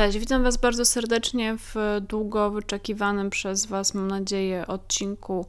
Cześć, 0.00 0.18
witam 0.18 0.42
Was 0.42 0.56
bardzo 0.56 0.84
serdecznie 0.84 1.56
w 1.58 1.74
długo 2.08 2.50
wyczekiwanym 2.50 3.30
przez 3.30 3.66
Was, 3.66 3.94
mam 3.94 4.08
nadzieję, 4.08 4.66
odcinku 4.66 5.46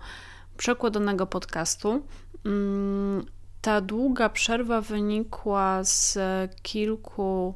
przekładanego 0.57 1.27
podcastu. 1.27 2.01
Mm, 2.45 3.25
ta 3.61 3.81
długa 3.81 4.29
przerwa 4.29 4.81
wynikła 4.81 5.83
z 5.83 6.17
kilku, 6.61 7.53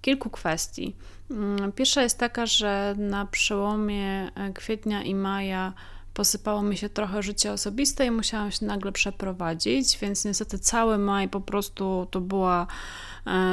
kilku 0.00 0.30
kwestii. 0.30 0.96
Mm, 1.30 1.72
pierwsza 1.72 2.02
jest 2.02 2.18
taka, 2.18 2.46
że 2.46 2.94
na 2.98 3.26
przełomie 3.26 4.30
kwietnia 4.54 5.02
i 5.02 5.14
maja 5.14 5.72
posypało 6.14 6.62
mi 6.62 6.76
się 6.76 6.88
trochę 6.88 7.22
życie 7.22 7.52
osobiste 7.52 8.06
i 8.06 8.10
musiałam 8.10 8.50
się 8.50 8.66
nagle 8.66 8.92
przeprowadzić, 8.92 9.98
więc 9.98 10.24
niestety 10.24 10.58
cały 10.58 10.98
maj 10.98 11.28
po 11.28 11.40
prostu 11.40 12.06
to 12.10 12.20
była 12.20 12.62
e, 12.62 12.66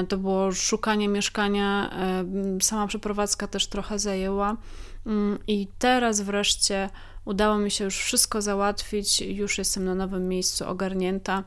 to 0.07 0.17
było 0.17 0.52
szukanie 0.52 1.07
mieszkania, 1.07 1.89
e, 1.93 2.25
sama 2.61 2.88
przeprowadzka 2.88 3.48
też 3.48 3.67
trochę 3.67 3.99
zajęła 3.99 4.57
mm, 5.05 5.39
i 5.47 5.67
teraz 5.80 6.21
wreszcie 6.21 6.89
udało 7.25 7.57
mi 7.57 7.71
się 7.71 7.84
już 7.84 7.97
wszystko 7.97 8.41
załatwić, 8.41 9.21
już 9.21 9.57
jestem 9.57 9.85
na 9.85 9.95
nowym 9.95 10.27
miejscu 10.27 10.67
ogarnięta, 10.70 11.44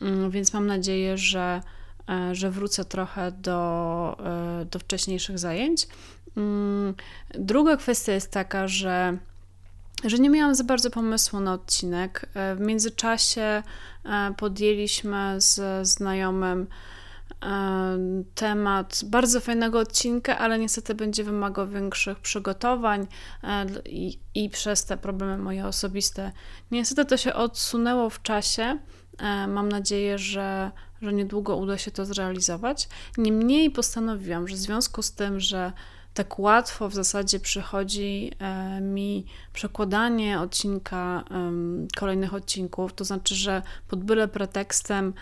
mm, 0.00 0.30
więc 0.30 0.52
mam 0.52 0.66
nadzieję, 0.66 1.18
że, 1.18 1.62
e, 2.08 2.34
że 2.34 2.50
wrócę 2.50 2.84
trochę 2.84 3.32
do, 3.32 4.16
do 4.70 4.78
wcześniejszych 4.78 5.38
zajęć. 5.38 5.88
Mm, 6.36 6.94
druga 7.34 7.76
kwestia 7.76 8.12
jest 8.12 8.30
taka, 8.30 8.68
że 8.68 9.18
że 10.04 10.18
nie 10.18 10.30
miałam 10.30 10.54
za 10.54 10.64
bardzo 10.64 10.90
pomysłu 10.90 11.40
na 11.40 11.52
odcinek. 11.52 12.26
E, 12.34 12.54
w 12.54 12.60
międzyczasie 12.60 13.62
e, 14.04 14.34
podjęliśmy 14.36 15.34
z 15.38 15.88
znajomym 15.88 16.62
e, 16.62 16.66
temat 18.34 19.00
bardzo 19.04 19.40
fajnego 19.40 19.78
odcinka, 19.78 20.38
ale 20.38 20.58
niestety 20.58 20.94
będzie 20.94 21.24
wymagał 21.24 21.68
większych 21.68 22.18
przygotowań 22.18 23.06
i, 23.86 24.18
i 24.34 24.50
przez 24.50 24.84
te 24.84 24.96
problemy 24.96 25.38
moje 25.38 25.66
osobiste. 25.66 26.32
Niestety 26.70 27.04
to 27.04 27.16
się 27.16 27.34
odsunęło 27.34 28.10
w 28.10 28.22
czasie. 28.22 28.78
Mam 29.48 29.68
nadzieję, 29.68 30.18
że, 30.18 30.70
że 31.02 31.12
niedługo 31.12 31.56
uda 31.56 31.78
się 31.78 31.90
to 31.90 32.04
zrealizować. 32.04 32.88
Niemniej 33.18 33.70
postanowiłam, 33.70 34.48
że 34.48 34.56
w 34.56 34.58
związku 34.58 35.02
z 35.02 35.12
tym, 35.12 35.40
że 35.40 35.72
tak 36.14 36.38
łatwo 36.38 36.88
w 36.88 36.94
zasadzie 36.94 37.40
przychodzi 37.40 38.30
e, 38.38 38.80
mi 38.80 39.26
przekładanie 39.52 40.40
odcinka, 40.40 41.24
kolejnych 41.96 42.34
odcinków, 42.34 42.92
to 42.92 43.04
znaczy, 43.04 43.34
że 43.34 43.62
pod 43.88 44.04
byle 44.04 44.28
pretekstem 44.28 45.14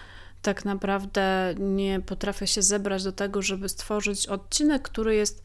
tak 0.42 0.64
naprawdę 0.64 1.54
nie 1.58 2.00
potrafię 2.00 2.46
się 2.46 2.62
zebrać 2.62 3.04
do 3.04 3.12
tego, 3.12 3.42
żeby 3.42 3.68
stworzyć 3.68 4.26
odcinek, 4.26 4.82
który 4.82 5.14
jest, 5.14 5.44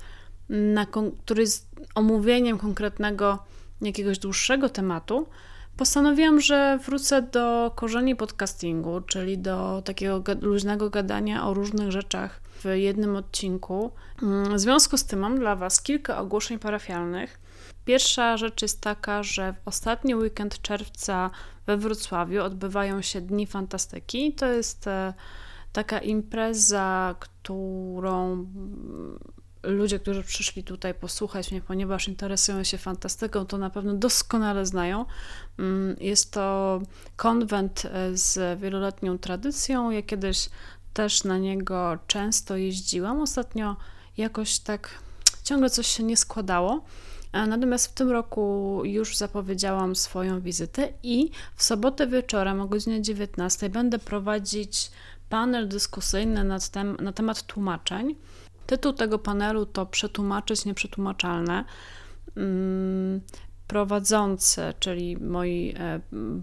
na, 0.49 0.85
który 1.25 1.41
jest 1.41 1.69
omówieniem 1.95 2.57
konkretnego 2.57 3.39
jakiegoś 3.81 4.19
dłuższego 4.19 4.69
tematu, 4.69 5.27
postanowiłam, 5.77 6.41
że 6.41 6.79
wrócę 6.85 7.21
do 7.21 7.71
korzeni 7.75 8.15
podcastingu, 8.15 9.01
czyli 9.01 9.37
do 9.37 9.81
takiego 9.85 10.23
luźnego 10.41 10.89
gadania 10.89 11.47
o 11.47 11.53
różnych 11.53 11.91
rzeczach 11.91 12.41
w 12.63 12.65
jednym 12.65 13.15
odcinku. 13.15 13.91
Mm, 14.23 14.55
w 14.55 14.59
związku 14.59 14.97
z 14.97 15.05
tym 15.05 15.19
mam 15.19 15.39
dla 15.39 15.55
Was 15.55 15.81
kilka 15.81 16.17
ogłoszeń 16.17 16.59
parafialnych. 16.59 17.39
Pierwsza 17.87 18.37
rzecz 18.37 18.61
jest 18.61 18.81
taka, 18.81 19.23
że 19.23 19.53
w 19.53 19.67
ostatni 19.67 20.15
weekend 20.15 20.61
czerwca 20.61 21.29
we 21.65 21.77
Wrocławiu 21.77 22.43
odbywają 22.43 23.01
się 23.01 23.21
Dni 23.21 23.47
Fantastyki. 23.47 24.33
To 24.33 24.45
jest 24.45 24.87
e, 24.87 25.13
taka 25.73 25.99
impreza, 25.99 27.15
którą 27.19 28.45
ludzie, 29.63 29.99
którzy 29.99 30.23
przyszli 30.23 30.63
tutaj 30.63 30.93
posłuchać 30.93 31.51
mnie, 31.51 31.61
ponieważ 31.61 32.07
interesują 32.07 32.63
się 32.63 32.77
fantastyką, 32.77 33.45
to 33.45 33.57
na 33.57 33.69
pewno 33.69 33.93
doskonale 33.93 34.65
znają. 34.65 35.05
Mm, 35.59 35.95
jest 35.99 36.31
to 36.31 36.79
konwent 37.15 37.83
e, 37.85 38.17
z 38.17 38.59
wieloletnią 38.59 39.17
tradycją. 39.17 39.91
Ja 39.91 40.01
kiedyś 40.01 40.49
też 40.93 41.23
na 41.23 41.37
niego 41.37 41.97
często 42.07 42.57
jeździłam. 42.57 43.21
Ostatnio 43.21 43.75
jakoś 44.17 44.59
tak 44.59 44.89
ciągle 45.43 45.69
coś 45.69 45.87
się 45.87 46.03
nie 46.03 46.17
składało. 46.17 46.81
Natomiast 47.45 47.87
w 47.87 47.93
tym 47.93 48.11
roku 48.11 48.81
już 48.85 49.17
zapowiedziałam 49.17 49.95
swoją 49.95 50.41
wizytę 50.41 50.89
i 51.03 51.31
w 51.55 51.63
sobotę 51.63 52.07
wieczorem 52.07 52.61
o 52.61 52.67
godzinie 52.67 53.01
19 53.01 53.69
będę 53.69 53.99
prowadzić 53.99 54.91
panel 55.29 55.67
dyskusyjny 55.67 56.43
na, 56.43 56.59
tem 56.59 56.97
na 57.01 57.13
temat 57.13 57.43
tłumaczeń. 57.43 58.15
Tytuł 58.67 58.93
tego 58.93 59.19
panelu 59.19 59.65
to 59.65 59.85
Przetłumaczyć 59.85 60.65
nieprzetłumaczalne. 60.65 61.65
Mm, 62.37 63.21
prowadzący, 63.67 64.61
czyli 64.79 65.17
moi 65.17 65.73
e, 65.79 65.99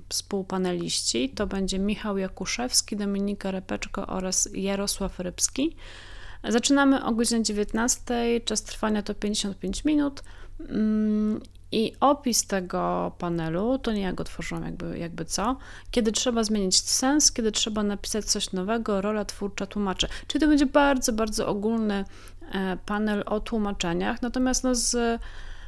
współpaneliści, 0.08 1.30
to 1.30 1.46
będzie 1.46 1.78
Michał 1.78 2.18
Jakuszewski, 2.18 2.96
Dominika 2.96 3.50
Repeczko 3.50 4.06
oraz 4.06 4.48
Jarosław 4.54 5.20
Rybski. 5.20 5.76
Zaczynamy 6.48 7.04
o 7.04 7.12
godzinie 7.12 7.42
19, 7.42 8.40
czas 8.44 8.62
trwania 8.62 9.02
to 9.02 9.14
55 9.14 9.84
minut. 9.84 10.22
Mm, 10.68 11.40
I 11.72 11.92
opis 12.00 12.46
tego 12.46 13.12
panelu, 13.18 13.78
to 13.78 13.92
nie 13.92 14.00
ja 14.00 14.12
go 14.12 14.24
tworzyłam, 14.24 14.64
jakby, 14.64 14.98
jakby 14.98 15.24
co, 15.24 15.56
kiedy 15.90 16.12
trzeba 16.12 16.44
zmienić 16.44 16.80
sens, 16.80 17.32
kiedy 17.32 17.52
trzeba 17.52 17.82
napisać 17.82 18.24
coś 18.24 18.52
nowego, 18.52 19.00
rola 19.00 19.24
twórcza 19.24 19.66
tłumaczy. 19.66 20.08
Czyli 20.26 20.42
to 20.42 20.48
będzie 20.48 20.66
bardzo, 20.66 21.12
bardzo 21.12 21.48
ogólny 21.48 22.04
e, 22.52 22.76
panel 22.86 23.22
o 23.26 23.40
tłumaczeniach. 23.40 24.22
Natomiast 24.22 24.64
no 24.64 24.74
z 24.74 25.20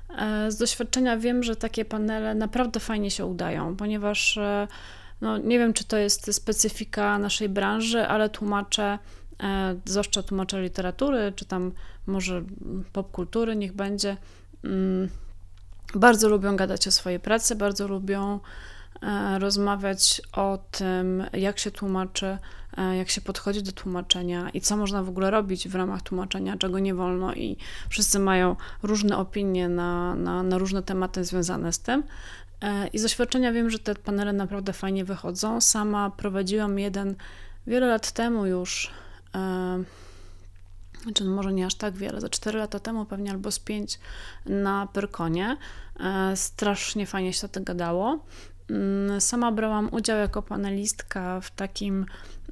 E, 0.08 0.50
z 0.50 0.56
doświadczenia 0.56 1.16
wiem, 1.16 1.42
że 1.42 1.56
takie 1.56 1.84
panele 1.84 2.34
naprawdę 2.34 2.80
fajnie 2.80 3.10
się 3.10 3.26
udają, 3.26 3.76
ponieważ 3.76 4.38
e, 4.38 4.68
no, 5.20 5.38
nie 5.38 5.58
wiem, 5.58 5.72
czy 5.72 5.84
to 5.84 5.96
jest 5.96 6.34
specyfika 6.34 7.18
naszej 7.18 7.48
branży, 7.48 8.06
ale 8.06 8.28
tłumacze, 8.28 8.98
e, 9.42 9.76
zwłaszcza 9.84 10.22
tłumacze 10.22 10.62
literatury, 10.62 11.32
czy 11.36 11.44
tam 11.44 11.72
może 12.06 12.42
popkultury, 12.92 13.56
niech 13.56 13.72
będzie, 13.72 14.16
bardzo 15.94 16.28
lubią 16.28 16.56
gadać 16.56 16.88
o 16.88 16.90
swojej 16.90 17.20
pracy, 17.20 17.56
bardzo 17.56 17.88
lubią 17.88 18.40
rozmawiać 19.38 20.22
o 20.32 20.58
tym, 20.70 21.24
jak 21.32 21.58
się 21.58 21.70
tłumaczy, 21.70 22.38
jak 22.98 23.10
się 23.10 23.20
podchodzi 23.20 23.62
do 23.62 23.72
tłumaczenia 23.72 24.50
i 24.50 24.60
co 24.60 24.76
można 24.76 25.02
w 25.02 25.08
ogóle 25.08 25.30
robić 25.30 25.68
w 25.68 25.74
ramach 25.74 26.02
tłumaczenia, 26.02 26.56
czego 26.56 26.78
nie 26.78 26.94
wolno, 26.94 27.34
i 27.34 27.56
wszyscy 27.88 28.18
mają 28.18 28.56
różne 28.82 29.18
opinie 29.18 29.68
na, 29.68 30.14
na, 30.14 30.42
na 30.42 30.58
różne 30.58 30.82
tematy 30.82 31.24
związane 31.24 31.72
z 31.72 31.78
tym. 31.78 32.02
E, 32.60 32.86
I 32.86 32.98
z 32.98 33.02
doświadczenia 33.02 33.52
wiem, 33.52 33.70
że 33.70 33.78
te 33.78 33.94
panele 33.94 34.32
naprawdę 34.32 34.72
fajnie 34.72 35.04
wychodzą. 35.04 35.60
Sama 35.60 36.10
prowadziłam 36.10 36.78
jeden 36.78 37.14
wiele 37.66 37.86
lat 37.86 38.12
temu 38.12 38.46
już, 38.46 38.90
e, 39.34 39.38
czy 41.14 41.24
może 41.24 41.52
nie 41.52 41.66
aż 41.66 41.74
tak 41.74 41.94
wiele, 41.94 42.20
za 42.20 42.28
4 42.28 42.58
lata 42.58 42.80
temu 42.80 43.04
pewnie 43.04 43.30
albo 43.30 43.50
z 43.50 43.58
5 43.58 43.98
na 44.46 44.88
Pyrkonie. 44.92 45.56
E, 46.00 46.36
strasznie 46.36 47.06
fajnie 47.06 47.32
się 47.32 47.48
to 47.48 47.60
gadało. 47.60 48.24
Mm, 48.70 49.20
sama 49.20 49.52
brałam 49.52 49.88
udział 49.92 50.18
jako 50.18 50.42
panelistka 50.42 51.40
w 51.40 51.50
takim 51.50 52.06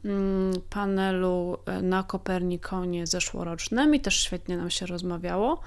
mm, 0.04 0.52
panelu 0.70 1.58
e, 1.66 1.82
na 1.82 2.02
Kopernikonie 2.02 3.06
zeszłorocznym 3.06 3.94
i 3.94 4.00
też 4.00 4.20
świetnie 4.20 4.56
nam 4.56 4.70
się 4.70 4.86
rozmawiało 4.86 5.60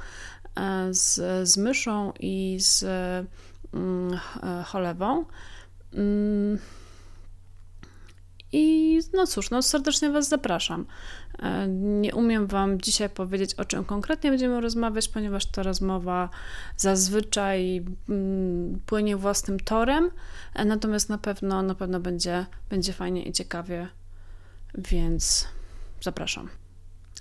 e, 0.55 0.93
z, 0.93 1.49
z 1.49 1.57
Myszą 1.57 2.13
i 2.19 2.57
z 2.59 2.83
mm, 3.73 4.19
Cholewą. 4.65 5.25
I 8.51 8.99
no 9.13 9.27
cóż, 9.27 9.49
no 9.49 9.61
serdecznie 9.61 10.11
Was 10.11 10.29
zapraszam. 10.29 10.85
E, 11.39 11.67
nie 11.67 12.15
umiem 12.15 12.47
Wam 12.47 12.81
dzisiaj 12.81 13.09
powiedzieć, 13.09 13.53
o 13.53 13.65
czym 13.65 13.85
konkretnie 13.85 14.29
będziemy 14.29 14.61
rozmawiać, 14.61 15.07
ponieważ 15.09 15.45
ta 15.45 15.63
rozmowa 15.63 16.29
zazwyczaj 16.77 17.85
mm, 18.09 18.79
płynie 18.85 19.17
własnym 19.17 19.59
torem, 19.59 20.11
e, 20.53 20.65
natomiast 20.65 21.09
na 21.09 21.17
pewno, 21.17 21.61
na 21.61 21.75
pewno 21.75 21.99
będzie, 21.99 22.45
będzie 22.69 22.93
fajnie 22.93 23.23
i 23.23 23.31
ciekawie, 23.31 23.87
więc 24.77 25.47
zapraszam. 26.01 26.49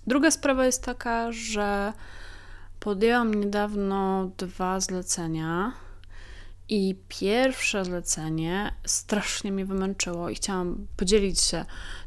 Druga 0.06 0.30
sprawa 0.30 0.66
jest 0.66 0.84
taka, 0.84 1.32
że 1.32 1.92
podjęłam 2.80 3.34
niedawno 3.34 4.30
dwa 4.38 4.80
zlecenia 4.80 5.72
i 6.68 6.96
pierwsze 7.08 7.84
zlecenie 7.84 8.72
strasznie 8.84 9.52
mnie 9.52 9.64
wymęczyło 9.64 10.30
i 10.30 10.34
chciałam 10.34 10.86
podzielić 10.96 11.40
się 11.40 11.64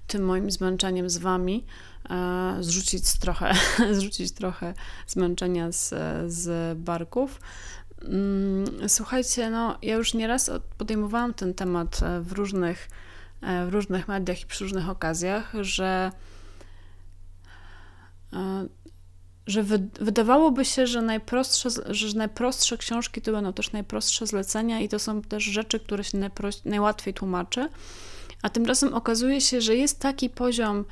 tym 0.07 0.25
moim 0.25 0.51
zmęczeniem 0.51 1.09
z 1.09 1.17
wami, 1.17 1.65
e, 2.09 2.57
zrzucić 2.59 3.19
trochę, 3.19 3.53
zrzucić 3.99 4.31
trochę 4.31 4.73
zmęczenia 5.07 5.71
z, 5.71 5.93
z 6.33 6.77
barków. 6.79 7.41
Mm, 8.01 8.89
słuchajcie, 8.89 9.49
no 9.49 9.77
ja 9.81 9.95
już 9.95 10.13
nieraz 10.13 10.51
podejmowałam 10.77 11.33
ten 11.33 11.53
temat 11.53 12.03
e, 12.03 12.21
w 12.21 12.31
różnych, 12.31 12.89
e, 13.41 13.65
w 13.65 13.69
różnych 13.69 14.07
mediach 14.07 14.41
i 14.41 14.45
przy 14.45 14.63
różnych 14.63 14.89
okazjach, 14.89 15.53
że 15.61 16.11
że 19.49 19.63
wy, 19.63 19.87
wydawałoby 20.01 20.65
się, 20.65 20.87
że 20.87 21.01
najprostsze, 21.01 21.69
że 21.89 22.17
najprostsze 22.17 22.77
książki 22.77 23.21
to 23.21 23.31
będą 23.31 23.53
też 23.53 23.71
najprostsze 23.71 24.27
zlecenia 24.27 24.79
i 24.79 24.89
to 24.89 24.99
są 24.99 25.21
też 25.21 25.43
rzeczy, 25.43 25.79
które 25.79 26.03
się 26.03 26.17
najłatwiej 26.65 27.13
tłumaczy. 27.13 27.69
A 28.41 28.49
tymczasem 28.49 28.93
okazuje 28.93 29.41
się, 29.41 29.61
że 29.61 29.75
jest 29.75 29.99
taki 29.99 30.29
poziom, 30.29 30.85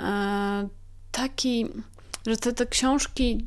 e, 0.00 0.68
taki, 1.10 1.66
że 2.26 2.36
te, 2.36 2.52
te 2.52 2.66
książki 2.66 3.46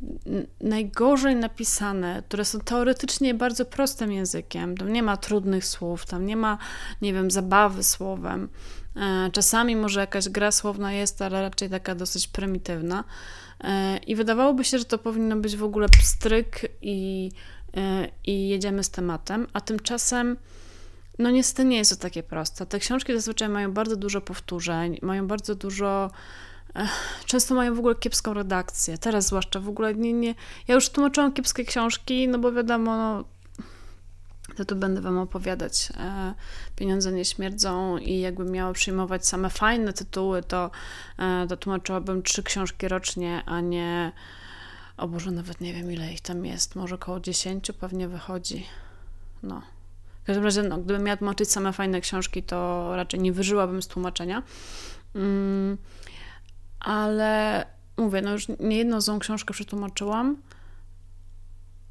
najgorzej 0.62 1.36
napisane, 1.36 2.24
które 2.28 2.46
są 2.46 2.60
teoretycznie 2.60 3.34
bardzo 3.34 3.66
prostym 3.66 4.12
językiem, 4.12 4.78
tam 4.78 4.94
nie 4.94 5.04
ma 5.04 5.18
trudnych 5.18 5.66
słów, 5.66 6.06
tam 6.06 6.26
nie 6.26 6.38
ma, 6.38 6.58
nie 7.02 7.14
wiem, 7.14 7.32
zabawy 7.32 7.84
słowem. 7.84 8.50
E, 8.96 9.30
czasami 9.32 9.76
może 9.76 10.00
jakaś 10.00 10.30
gra 10.30 10.52
słowna 10.52 10.94
jest, 10.94 11.22
ale 11.22 11.42
raczej 11.42 11.70
taka 11.70 11.96
dosyć 11.96 12.28
prymitywna. 12.28 13.04
E, 13.64 13.98
I 13.98 14.16
wydawałoby 14.16 14.64
się, 14.64 14.80
że 14.80 14.86
to 14.86 14.98
powinno 14.98 15.36
być 15.36 15.56
w 15.56 15.64
ogóle 15.64 15.90
pstryk 15.90 16.62
i, 16.82 17.32
e, 17.78 18.08
i 18.26 18.50
jedziemy 18.50 18.84
z 18.84 18.90
tematem, 18.90 19.48
a 19.54 19.62
tymczasem 19.62 20.38
no 21.20 21.32
niestety 21.32 21.66
nie 21.66 21.78
jest 21.78 21.92
to 21.92 21.98
takie 21.98 22.24
proste. 22.24 22.66
Te 22.66 22.80
książki 22.80 23.14
zazwyczaj 23.14 23.50
mają 23.50 23.74
bardzo 23.74 23.96
dużo 23.96 24.22
powtórzeń, 24.22 25.00
mają 25.02 25.28
bardzo 25.28 25.56
dużo 25.56 26.12
często 27.26 27.56
mają 27.56 27.76
w 27.76 27.80
ogóle 27.80 27.96
kiepską 27.96 28.34
redakcję. 28.34 28.98
Teraz 28.98 29.26
zwłaszcza 29.28 29.60
w 29.60 29.70
ogóle 29.70 29.96
nie, 29.96 30.14
nie. 30.14 30.36
Ja 30.68 30.76
już 30.76 30.90
tłumaczyłam 30.90 31.34
kiepskie 31.34 31.66
książki, 31.66 32.28
no 32.28 32.40
bo 32.40 32.52
wiadomo, 32.52 32.98
no, 32.98 33.24
to 34.56 34.66
tu 34.66 34.76
będę 34.76 35.02
Wam 35.02 35.18
opowiadać. 35.18 35.90
E, 35.98 36.34
pieniądze 36.76 37.12
nie 37.12 37.26
śmierdzą 37.26 37.98
i 37.98 38.20
jakbym 38.20 38.52
miała 38.52 38.74
przyjmować 38.74 39.28
same 39.28 39.50
fajne 39.50 39.94
tytuły, 39.94 40.44
to, 40.44 40.72
e, 41.20 41.46
to 41.50 41.58
tłumaczyłabym 41.58 42.24
trzy 42.24 42.44
książki 42.44 42.88
rocznie, 42.88 43.44
a 43.46 43.62
nie. 43.62 44.12
O 44.98 45.08
Boże, 45.08 45.32
nawet 45.32 45.62
nie 45.62 45.74
wiem 45.74 45.92
ile 45.92 46.14
ich 46.14 46.22
tam 46.22 46.46
jest. 46.46 46.76
Może 46.76 46.96
około 46.96 47.20
dziesięciu 47.20 47.74
pewnie 47.74 48.08
wychodzi. 48.08 48.66
No. 49.44 49.62
W 50.24 50.26
każdym 50.26 50.44
razie, 50.44 50.64
no, 50.64 50.78
gdybym 50.78 51.04
miała 51.04 51.18
tłumaczyć 51.18 51.52
same 51.52 51.74
fajne 51.74 52.02
książki, 52.02 52.44
to 52.44 52.90
raczej 52.96 53.20
nie 53.20 53.32
wyżyłabym 53.32 53.82
z 53.82 53.88
tłumaczenia. 53.88 54.44
Mm, 55.16 55.78
ale 56.86 57.66
mówię, 57.98 58.22
no 58.22 58.32
już 58.32 58.48
nie 58.60 58.78
jedną 58.78 59.02
złą 59.02 59.20
książkę 59.20 59.54
przetłumaczyłam, 59.54 60.38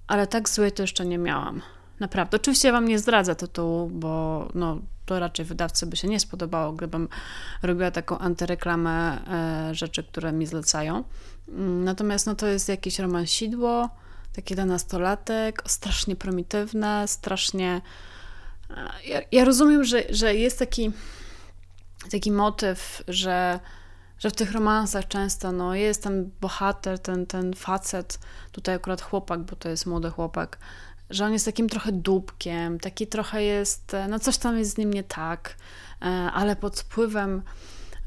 ale 0.06 0.26
tak 0.26 0.48
złej 0.48 0.72
to 0.72 0.82
jeszcze 0.82 1.06
nie 1.06 1.18
miałam. 1.18 1.62
Naprawdę. 2.00 2.36
Oczywiście 2.36 2.68
ja 2.68 2.72
wam 2.72 2.88
nie 2.88 2.98
zdradzę 2.98 3.36
tytułu, 3.36 3.90
bo 3.90 4.48
no, 4.54 4.78
to 5.06 5.18
raczej 5.18 5.44
wydawcy 5.44 5.86
by 5.86 5.96
się 5.96 6.08
nie 6.08 6.20
spodobało, 6.20 6.72
gdybym 6.72 7.08
robiła 7.62 7.90
taką 7.90 8.18
antyreklamę 8.18 9.18
e, 9.70 9.74
rzeczy, 9.74 10.04
które 10.04 10.32
mi 10.32 10.46
zlecają. 10.46 11.04
Mm, 11.48 11.84
natomiast 11.84 12.26
no, 12.26 12.34
to 12.34 12.46
jest 12.46 12.68
jakiś 12.68 12.98
romansidło, 12.98 13.88
taki 14.32 14.54
dla 14.54 14.64
nastolatek, 14.64 15.62
strasznie 15.66 16.16
prymitywne, 16.16 17.08
strasznie... 17.08 17.80
E, 18.70 19.08
ja, 19.08 19.20
ja 19.32 19.44
rozumiem, 19.44 19.84
że, 19.84 20.02
że 20.10 20.34
jest 20.34 20.58
taki, 20.58 20.92
taki 22.10 22.32
motyw, 22.32 23.02
że 23.08 23.60
że 24.18 24.30
w 24.30 24.36
tych 24.36 24.52
romansach 24.52 25.08
często 25.08 25.52
no, 25.52 25.74
jest 25.74 26.02
ten 26.02 26.30
bohater, 26.40 26.98
ten, 26.98 27.26
ten 27.26 27.54
facet, 27.54 28.18
tutaj 28.52 28.74
akurat 28.74 29.02
chłopak, 29.02 29.40
bo 29.40 29.56
to 29.56 29.68
jest 29.68 29.86
młody 29.86 30.10
chłopak, 30.10 30.58
że 31.10 31.24
on 31.24 31.32
jest 31.32 31.44
takim 31.44 31.68
trochę 31.68 31.92
dupkiem, 31.92 32.80
taki 32.80 33.06
trochę 33.06 33.42
jest, 33.42 33.96
no 34.08 34.18
coś 34.18 34.38
tam 34.38 34.58
jest 34.58 34.70
z 34.70 34.78
nim 34.78 34.94
nie 34.94 35.04
tak, 35.04 35.56
e, 36.02 36.04
ale 36.34 36.56
pod 36.56 36.80
wpływem 36.80 37.42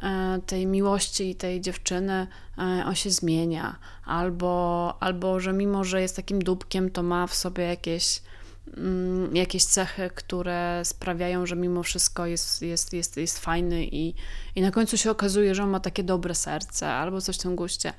e, 0.03 0.39
tej 0.45 0.67
miłości 0.67 1.29
i 1.29 1.35
tej 1.35 1.61
dziewczyny 1.61 2.27
e, 2.57 2.83
on 2.85 2.95
się 2.95 3.09
zmienia, 3.09 3.75
albo, 4.05 4.93
albo 4.99 5.39
że 5.39 5.53
mimo, 5.53 5.83
że 5.83 6.01
jest 6.01 6.15
takim 6.15 6.39
dupkiem, 6.39 6.89
to 6.89 7.03
ma 7.03 7.27
w 7.27 7.35
sobie 7.35 7.63
jakieś 7.63 8.21
jakieś 9.33 9.65
cechy, 9.65 10.09
które 10.15 10.81
sprawiają, 10.85 11.45
że 11.45 11.55
mimo 11.55 11.83
wszystko 11.83 12.25
jest, 12.25 12.61
jest, 12.61 12.93
jest, 12.93 13.17
jest 13.17 13.39
fajny 13.39 13.85
i, 13.85 14.13
i 14.55 14.61
na 14.61 14.71
końcu 14.71 14.97
się 14.97 15.11
okazuje, 15.11 15.55
że 15.55 15.63
on 15.63 15.69
ma 15.69 15.79
takie 15.79 16.03
dobre 16.03 16.35
serce 16.35 16.93
albo 16.93 17.21
coś 17.21 17.35
w 17.35 17.41
tym 17.41 17.55
guście. 17.55 17.93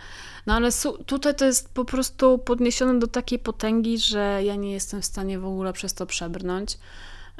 No 0.46 0.54
ale 0.54 0.70
tutaj 1.06 1.34
to 1.34 1.44
jest 1.44 1.74
po 1.74 1.84
prostu 1.84 2.38
podniesione 2.38 2.98
do 2.98 3.06
takiej 3.06 3.38
potęgi, 3.38 3.98
że 3.98 4.40
ja 4.44 4.56
nie 4.56 4.72
jestem 4.72 5.02
w 5.02 5.04
stanie 5.04 5.38
w 5.38 5.46
ogóle 5.46 5.72
przez 5.72 5.94
to 5.94 6.06
przebrnąć. 6.06 6.78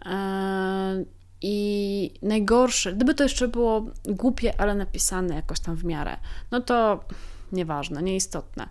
E, 0.05 1.05
I 1.43 2.11
najgorsze, 2.23 2.93
gdyby 2.93 3.15
to 3.15 3.23
jeszcze 3.23 3.49
było 3.49 3.87
głupie, 4.05 4.61
ale 4.61 4.75
napisane 4.75 5.35
jakoś 5.35 5.61
tam 5.61 5.77
w 5.77 5.85
miarę, 5.85 6.17
no 6.51 6.61
to 6.61 7.05
nieważne, 7.53 8.03
nieistotne 8.03 8.69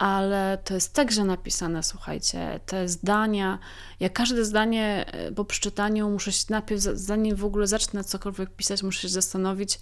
ale 0.00 0.58
to 0.64 0.74
jest 0.74 0.94
także 0.94 1.24
napisane, 1.24 1.82
słuchajcie, 1.82 2.60
te 2.66 2.88
zdania, 2.88 3.58
ja 4.00 4.08
każde 4.08 4.44
zdanie 4.44 5.06
e, 5.12 5.32
po 5.32 5.44
przeczytaniu 5.44 6.10
muszę 6.10 6.32
się 6.32 6.44
najpierw, 6.50 6.80
zanim 6.80 7.36
w 7.36 7.44
ogóle 7.44 7.66
zacznę 7.66 8.04
cokolwiek 8.04 8.50
pisać, 8.50 8.82
muszę 8.82 9.02
się 9.02 9.08
zastanowić, 9.08 9.80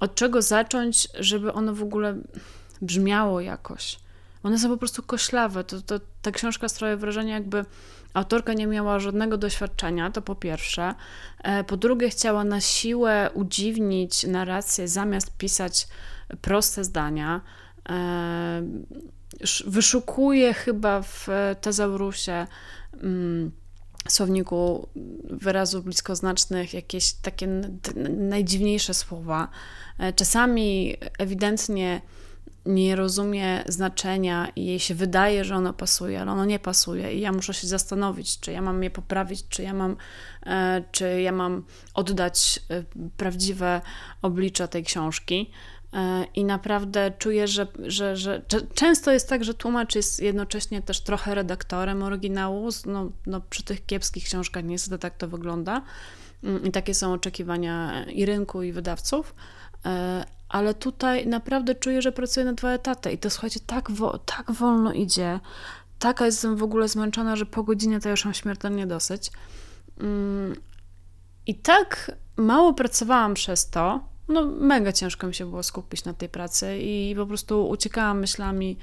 od 0.00 0.14
czego 0.14 0.42
zacząć, 0.42 1.08
żeby 1.14 1.52
ono 1.52 1.74
w 1.74 1.82
ogóle 1.82 2.16
brzmiało 2.82 3.40
jakoś. 3.40 3.98
One 4.42 4.58
są 4.58 4.68
po 4.68 4.76
prostu 4.76 5.02
koślawe. 5.02 5.64
To, 5.64 5.82
to, 5.82 6.00
ta 6.22 6.30
książka 6.30 6.68
sprawia 6.68 6.96
wrażenie, 6.96 7.32
jakby 7.32 7.64
autorka 8.14 8.52
nie 8.52 8.66
miała 8.66 8.98
żadnego 8.98 9.36
doświadczenia, 9.36 10.10
to 10.10 10.22
po 10.22 10.34
pierwsze. 10.34 10.94
E, 11.42 11.64
po 11.64 11.76
drugie, 11.76 12.08
chciała 12.08 12.44
na 12.44 12.60
siłę 12.60 13.30
udziwnić 13.34 14.26
narrację, 14.26 14.88
zamiast 14.88 15.36
pisać 15.36 15.88
proste 16.40 16.84
zdania. 16.84 17.40
E, 19.40 19.70
wyszukuje 19.70 20.54
chyba 20.54 21.02
w 21.02 21.28
tezaurusie 21.60 22.46
mm, 23.02 23.52
słowniku 24.08 24.88
wyrazów 25.24 25.84
bliskoznacznych 25.84 26.74
jakieś 26.74 27.12
takie 27.12 27.46
najdziwniejsze 28.18 28.94
słowa. 28.94 29.48
E, 29.98 30.12
czasami 30.12 30.96
ewidentnie 31.18 32.00
nie 32.66 32.96
rozumie 32.96 33.64
znaczenia 33.68 34.48
i 34.56 34.66
jej 34.66 34.80
się 34.80 34.94
wydaje, 34.94 35.44
że 35.44 35.56
ono 35.56 35.72
pasuje, 35.72 36.20
ale 36.20 36.32
ono 36.32 36.44
nie 36.44 36.58
pasuje 36.58 37.14
i 37.14 37.20
ja 37.20 37.32
muszę 37.32 37.54
się 37.54 37.66
zastanowić, 37.66 38.40
czy 38.40 38.52
ja 38.52 38.62
mam 38.62 38.82
je 38.82 38.90
poprawić, 38.90 39.44
czy 39.48 39.62
ja 39.62 39.74
mam, 39.74 39.96
e, 40.46 40.84
czy 40.92 41.20
ja 41.20 41.32
mam 41.32 41.64
oddać 41.94 42.60
prawdziwe 43.16 43.80
oblicze 44.22 44.68
tej 44.68 44.84
książki. 44.84 45.50
E, 45.96 46.24
I 46.34 46.44
naprawdę 46.44 47.12
czuję, 47.18 47.48
że, 47.48 47.66
że, 47.86 48.16
że 48.16 48.42
często 48.74 49.12
jest 49.12 49.28
tak, 49.28 49.44
że 49.44 49.54
tłumacz 49.54 49.94
jest 49.94 50.20
jednocześnie 50.20 50.82
też 50.82 51.00
trochę 51.00 51.34
redaktorem 51.34 52.02
oryginału. 52.02 52.68
No, 52.86 53.10
no 53.26 53.40
przy 53.40 53.62
tych 53.62 53.86
kiepskich 53.86 54.24
książkach 54.24 54.64
niestety 54.64 54.98
tak 54.98 55.16
to 55.16 55.28
wygląda. 55.28 55.82
Mm, 56.44 56.64
I 56.64 56.70
takie 56.70 56.94
są 56.94 57.12
oczekiwania 57.12 58.04
i 58.04 58.26
rynku, 58.26 58.62
i 58.62 58.72
wydawców. 58.72 59.34
E, 59.86 60.24
ale 60.48 60.74
tutaj 60.74 61.26
naprawdę 61.26 61.74
czuję, 61.74 62.02
że 62.02 62.12
pracuję 62.12 62.46
na 62.46 62.52
dwa 62.52 62.70
etaty 62.70 63.12
i 63.12 63.18
to 63.18 63.30
słuchajcie, 63.30 63.60
tak, 63.66 63.90
wo 63.90 64.18
tak 64.18 64.52
wolno 64.52 64.92
idzie. 64.92 65.40
Taka 65.98 66.26
jestem 66.26 66.56
w 66.56 66.62
ogóle 66.62 66.88
zmęczona, 66.88 67.36
że 67.36 67.46
po 67.46 67.62
godzinie 67.62 68.00
to 68.00 68.08
już 68.08 68.24
mam 68.24 68.34
śmiertelnie 68.34 68.86
dosyć. 68.86 69.30
Mm, 70.00 70.56
I 71.46 71.54
tak 71.54 72.12
mało 72.36 72.74
pracowałam 72.74 73.34
przez 73.34 73.70
to, 73.70 74.15
no 74.28 74.44
mega 74.44 74.92
ciężko 74.92 75.26
mi 75.26 75.34
się 75.34 75.46
było 75.46 75.62
skupić 75.62 76.04
na 76.04 76.14
tej 76.14 76.28
pracy 76.28 76.78
i 76.78 77.14
po 77.16 77.26
prostu 77.26 77.68
uciekałam 77.68 78.20
myślami, 78.20 78.78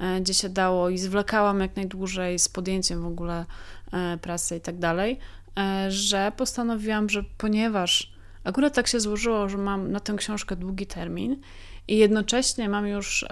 e, 0.00 0.20
gdzie 0.20 0.34
się 0.34 0.48
dało 0.48 0.88
i 0.88 0.98
zwlekałam 0.98 1.60
jak 1.60 1.76
najdłużej 1.76 2.38
z 2.38 2.48
podjęciem 2.48 3.02
w 3.02 3.06
ogóle 3.06 3.46
e, 3.92 4.18
pracy 4.18 4.56
i 4.56 4.60
tak 4.60 4.78
dalej, 4.78 5.18
e, 5.58 5.90
że 5.90 6.32
postanowiłam, 6.36 7.08
że 7.08 7.24
ponieważ 7.38 8.12
akurat 8.44 8.74
tak 8.74 8.88
się 8.88 9.00
złożyło, 9.00 9.48
że 9.48 9.58
mam 9.58 9.92
na 9.92 10.00
tę 10.00 10.14
książkę 10.16 10.56
długi 10.56 10.86
termin 10.86 11.40
i 11.88 11.98
jednocześnie 11.98 12.68
mam 12.68 12.86
już 12.86 13.24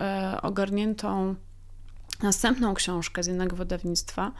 ogarniętą 0.42 1.34
następną 2.22 2.74
książkę 2.74 3.22
z 3.22 3.28
innego 3.28 3.56
wydawnictwa, 3.56 4.32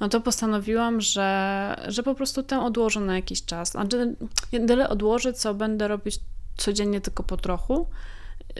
no 0.00 0.08
to 0.08 0.20
postanowiłam, 0.20 1.00
że, 1.00 1.76
że 1.88 2.02
po 2.02 2.14
prostu 2.14 2.42
tę 2.42 2.60
odłożę 2.60 3.00
na 3.00 3.16
jakiś 3.16 3.44
czas. 3.44 3.76
A 3.76 3.84
tyle 4.50 4.88
odłożę, 4.88 5.32
co 5.32 5.54
będę 5.54 5.88
robić 5.88 6.20
codziennie 6.56 7.00
tylko 7.00 7.22
po 7.22 7.36
trochu, 7.36 7.86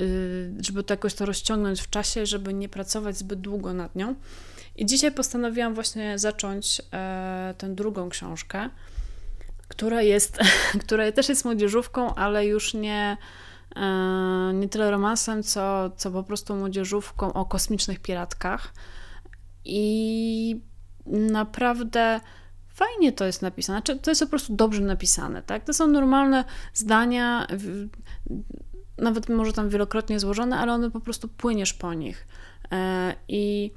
y, 0.01 0.55
żeby 0.61 0.83
to 0.83 0.95
jakoś 0.95 1.15
to 1.15 1.27
rozciągnąć 1.27 1.81
w 1.81 1.91
czasie, 1.91 2.27
żeby 2.27 2.55
nie 2.55 2.69
pracować 2.69 3.17
zbyt 3.17 3.41
długo 3.41 3.73
nad 3.75 3.97
nią. 3.97 4.15
I 4.77 4.87
dzisiaj 4.87 5.13
postanowiłam 5.13 5.75
właśnie 5.75 6.19
zacząć 6.19 6.83
e, 6.93 7.55
tę 7.59 7.75
drugą 7.75 8.09
książkę, 8.09 8.71
która 9.69 10.03
jest, 10.03 10.39
która 10.85 11.13
też 11.13 11.29
jest 11.29 11.45
młodzieżówką, 11.45 12.15
ale 12.15 12.47
już 12.47 12.75
nie, 12.75 13.17
e, 13.77 14.53
nie 14.55 14.69
tyle 14.69 14.91
romansem, 14.91 15.43
co, 15.43 15.91
co 15.97 16.11
po 16.11 16.23
prostu 16.23 16.57
młodzieżówką 16.57 17.33
o 17.33 17.45
kosmicznych 17.45 18.01
piratkach. 18.01 18.75
I 19.65 20.61
naprawdę 21.07 22.21
fajnie 22.75 23.13
to 23.13 23.25
jest 23.25 23.43
napisane, 23.43 23.79
znaczy, 23.79 23.99
to 23.99 24.11
jest 24.11 24.21
po 24.21 24.29
prostu 24.29 24.57
dobrze 24.57 24.83
napisane, 24.83 25.43
tak? 25.43 25.65
To 25.65 25.75
są 25.75 25.87
normalne 25.87 26.45
zdania, 26.75 27.47
nawet 28.99 29.29
może 29.29 29.53
tam 29.53 29.69
wielokrotnie 29.69 30.21
złożone, 30.21 30.59
ale 30.59 30.73
one 30.73 30.91
po 30.91 31.01
prostu 31.01 31.29
płyniesz 31.29 31.75
po 31.75 31.95
nich. 31.95 32.27
i 33.29 33.71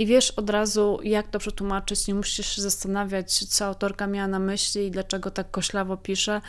i 0.00 0.06
wiesz 0.06 0.30
od 0.30 0.50
razu, 0.50 0.98
jak 1.02 1.28
to 1.28 1.38
przetłumaczyć, 1.38 2.06
nie 2.08 2.14
musisz 2.14 2.56
się 2.56 2.62
zastanawiać, 2.62 3.38
co 3.38 3.64
autorka 3.64 4.06
miała 4.06 4.28
na 4.28 4.38
myśli 4.38 4.86
i 4.86 4.90
dlaczego 4.90 5.30
tak 5.30 5.50
koślawo 5.50 5.96
pisze 5.96 6.40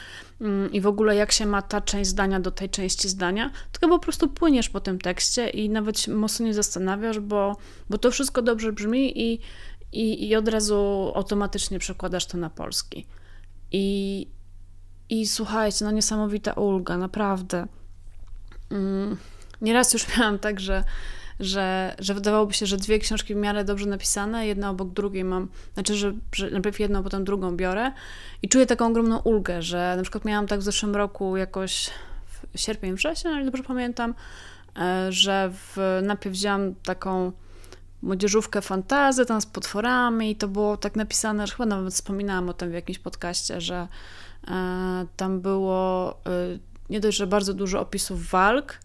mm, 0.41 0.71
i 0.71 0.81
w 0.81 0.87
ogóle 0.87 1.15
jak 1.15 1.31
się 1.31 1.45
ma 1.45 1.61
ta 1.61 1.81
część 1.81 2.09
zdania 2.09 2.39
do 2.39 2.51
tej 2.51 2.69
części 2.69 3.09
zdania, 3.09 3.51
tylko 3.71 3.87
po 3.87 3.99
prostu 3.99 4.27
płyniesz 4.27 4.69
po 4.69 4.79
tym 4.79 4.99
tekście 4.99 5.49
i 5.49 5.69
nawet 5.69 6.07
mocno 6.07 6.45
nie 6.45 6.53
zastanawiasz, 6.53 7.19
bo, 7.19 7.57
bo 7.89 7.97
to 7.97 8.11
wszystko 8.11 8.41
dobrze 8.41 8.73
brzmi 8.73 9.21
i, 9.21 9.39
i, 9.91 10.27
i 10.27 10.35
od 10.35 10.47
razu 10.47 11.11
automatycznie 11.15 11.79
przekładasz 11.79 12.25
to 12.25 12.37
na 12.37 12.49
polski. 12.49 13.07
I, 13.71 14.27
i 15.09 15.27
słuchajcie, 15.27 15.85
no 15.85 15.91
niesamowita 15.91 16.53
ulga, 16.53 16.97
naprawdę. 16.97 17.67
Mm, 18.71 19.17
nieraz 19.61 19.93
już 19.93 20.07
miałam 20.17 20.39
tak, 20.39 20.59
że 20.59 20.83
że, 21.41 21.95
że 21.99 22.13
wydawałoby 22.13 22.53
się, 22.53 22.65
że 22.65 22.77
dwie 22.77 22.99
książki 22.99 23.33
w 23.33 23.37
miarę 23.37 23.65
dobrze 23.65 23.85
napisane, 23.85 24.47
jedna 24.47 24.69
obok 24.69 24.89
drugiej 24.89 25.23
mam, 25.23 25.47
znaczy, 25.73 25.95
że, 25.95 26.13
że 26.35 26.49
najpierw 26.49 26.79
jedną, 26.79 27.03
potem 27.03 27.23
drugą 27.23 27.57
biorę 27.57 27.91
i 28.41 28.49
czuję 28.49 28.65
taką 28.65 28.87
ogromną 28.87 29.19
ulgę, 29.19 29.61
że 29.61 29.93
na 29.97 30.01
przykład 30.01 30.25
miałam 30.25 30.47
tak 30.47 30.59
w 30.59 30.63
zeszłym 30.63 30.95
roku 30.95 31.37
jakoś 31.37 31.89
w 32.53 32.59
sierpień, 32.59 32.93
wrzesień, 32.93 33.31
ale 33.31 33.45
dobrze 33.45 33.63
pamiętam, 33.63 34.13
e, 34.77 35.11
że 35.11 35.51
w, 35.53 35.99
najpierw 36.03 36.35
wzięłam 36.35 36.75
taką 36.75 37.31
młodzieżówkę 38.01 38.61
fantazy 38.61 39.25
tam 39.25 39.41
z 39.41 39.45
potworami 39.45 40.31
i 40.31 40.35
to 40.35 40.47
było 40.47 40.77
tak 40.77 40.95
napisane, 40.95 41.47
że 41.47 41.53
chyba 41.53 41.65
nawet 41.65 41.93
wspominałam 41.93 42.49
o 42.49 42.53
tym 42.53 42.69
w 42.69 42.73
jakimś 42.73 42.99
podcaście, 42.99 43.61
że 43.61 43.87
e, 44.47 45.05
tam 45.17 45.41
było 45.41 46.11
e, 46.25 46.59
nie 46.89 46.99
dość, 46.99 47.17
że 47.17 47.27
bardzo 47.27 47.53
dużo 47.53 47.79
opisów 47.79 48.29
walk, 48.29 48.79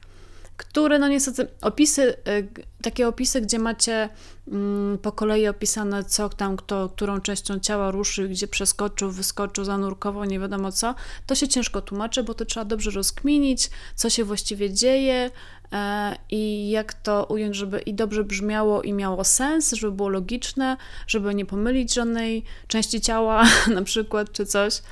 które 0.57 0.99
no 0.99 1.09
niestety 1.09 1.49
opisy, 1.61 2.03
y, 2.03 2.49
takie 2.83 3.09
opisy, 3.09 3.41
gdzie 3.41 3.59
macie 3.59 4.09
mm, 4.49 4.99
po 4.99 5.13
kolei 5.13 5.49
opisane 5.49 6.05
co 6.05 6.29
tam, 6.29 6.57
kto, 6.57 6.89
którą 6.89 7.21
częścią 7.21 7.59
ciała 7.59 7.91
ruszył, 7.91 8.29
gdzie 8.29 8.49
przeskoczył, 8.49 9.11
wyskoczył, 9.11 9.65
zanurkował, 9.65 10.25
nie 10.25 10.41
wiadomo 10.41 10.73
co, 10.73 10.95
to 11.27 11.35
się 11.35 11.49
ciężko 11.49 11.83
tłumaczy, 11.83 12.23
bo 12.23 12.35
to 12.35 12.45
trzeba 12.45 12.65
dobrze 12.65 12.91
rozkminić, 12.91 13.71
co 13.95 14.11
się 14.11 14.25
właściwie 14.25 14.73
dzieje 14.73 15.31
e, 15.73 16.17
i 16.31 16.71
jak 16.71 16.95
to 16.95 17.25
ująć, 17.25 17.57
żeby 17.57 17.79
i 17.79 17.95
dobrze 17.95 18.25
brzmiało 18.25 18.83
i 18.83 18.93
miało 18.93 19.25
sens, 19.25 19.73
żeby 19.73 19.93
było 19.93 20.09
logiczne, 20.09 20.77
żeby 21.07 21.35
nie 21.35 21.47
pomylić 21.47 21.95
żadnej 21.95 22.45
części 22.69 23.01
ciała 23.01 23.45
na 23.75 23.83
przykład, 23.83 24.33
czy 24.33 24.47
coś. 24.47 24.83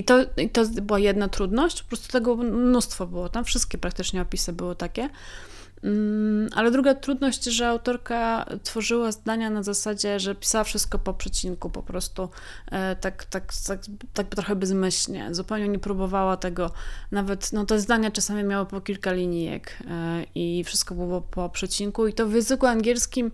I 0.00 0.04
to, 0.04 0.18
I 0.36 0.50
to 0.50 0.64
była 0.82 0.98
jedna 0.98 1.28
trudność, 1.28 1.82
po 1.82 1.88
prostu 1.88 2.12
tego 2.12 2.36
mnóstwo 2.36 3.06
było 3.06 3.28
tam, 3.28 3.44
wszystkie 3.44 3.78
praktycznie 3.78 4.22
opisy 4.22 4.52
były 4.52 4.76
takie. 4.76 5.08
Mm, 5.84 6.48
ale 6.54 6.70
druga 6.70 6.94
trudność, 6.94 7.44
że 7.44 7.68
autorka 7.68 8.46
tworzyła 8.62 9.12
zdania 9.12 9.50
na 9.50 9.62
zasadzie, 9.62 10.20
że 10.20 10.34
pisała 10.34 10.64
wszystko 10.64 10.98
po 10.98 11.14
przecinku, 11.14 11.70
po 11.70 11.82
prostu 11.82 12.28
e, 12.72 12.96
tak, 12.96 13.24
tak, 13.24 13.52
tak, 13.66 13.80
tak 14.14 14.26
trochę 14.28 14.56
bezmyślnie. 14.56 15.34
Zupełnie 15.34 15.68
nie 15.68 15.78
próbowała 15.78 16.36
tego, 16.36 16.70
nawet 17.10 17.52
no, 17.52 17.66
te 17.66 17.80
zdania 17.80 18.10
czasami 18.10 18.44
miały 18.44 18.66
po 18.66 18.80
kilka 18.80 19.12
linijek 19.12 19.78
e, 19.90 20.24
i 20.34 20.64
wszystko 20.64 20.94
było 20.94 21.20
po 21.20 21.48
przecinku. 21.48 22.06
I 22.06 22.12
to 22.12 22.26
w 22.26 22.34
języku 22.34 22.66
angielskim 22.66 23.30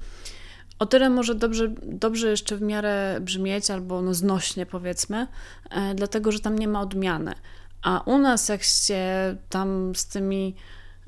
o 0.78 0.86
tyle 0.86 1.10
może 1.10 1.34
dobrze, 1.34 1.68
dobrze 1.82 2.30
jeszcze 2.30 2.56
w 2.56 2.62
miarę 2.62 3.18
brzmieć, 3.20 3.70
albo 3.70 4.02
no 4.02 4.14
znośnie 4.14 4.66
powiedzmy, 4.66 5.26
e, 5.70 5.94
dlatego 5.94 6.32
że 6.32 6.40
tam 6.40 6.58
nie 6.58 6.68
ma 6.68 6.80
odmiany. 6.80 7.34
A 7.82 8.00
u 8.00 8.18
nas, 8.18 8.48
jak 8.48 8.62
się 8.62 9.36
tam 9.48 9.94
z 9.94 10.06
tymi 10.06 10.54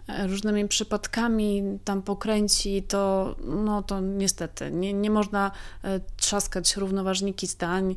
e, 0.09 0.27
różnymi 0.27 0.69
przypadkami 0.69 1.63
tam 1.85 2.03
pokręci, 2.03 2.83
to 2.83 3.35
no 3.45 3.83
to 3.83 4.01
niestety 4.01 4.71
nie, 4.71 4.93
nie 4.93 5.11
można 5.11 5.51
e, 5.83 6.01
trzaskać 6.17 6.77
równoważniki 6.77 7.47
zdań 7.47 7.97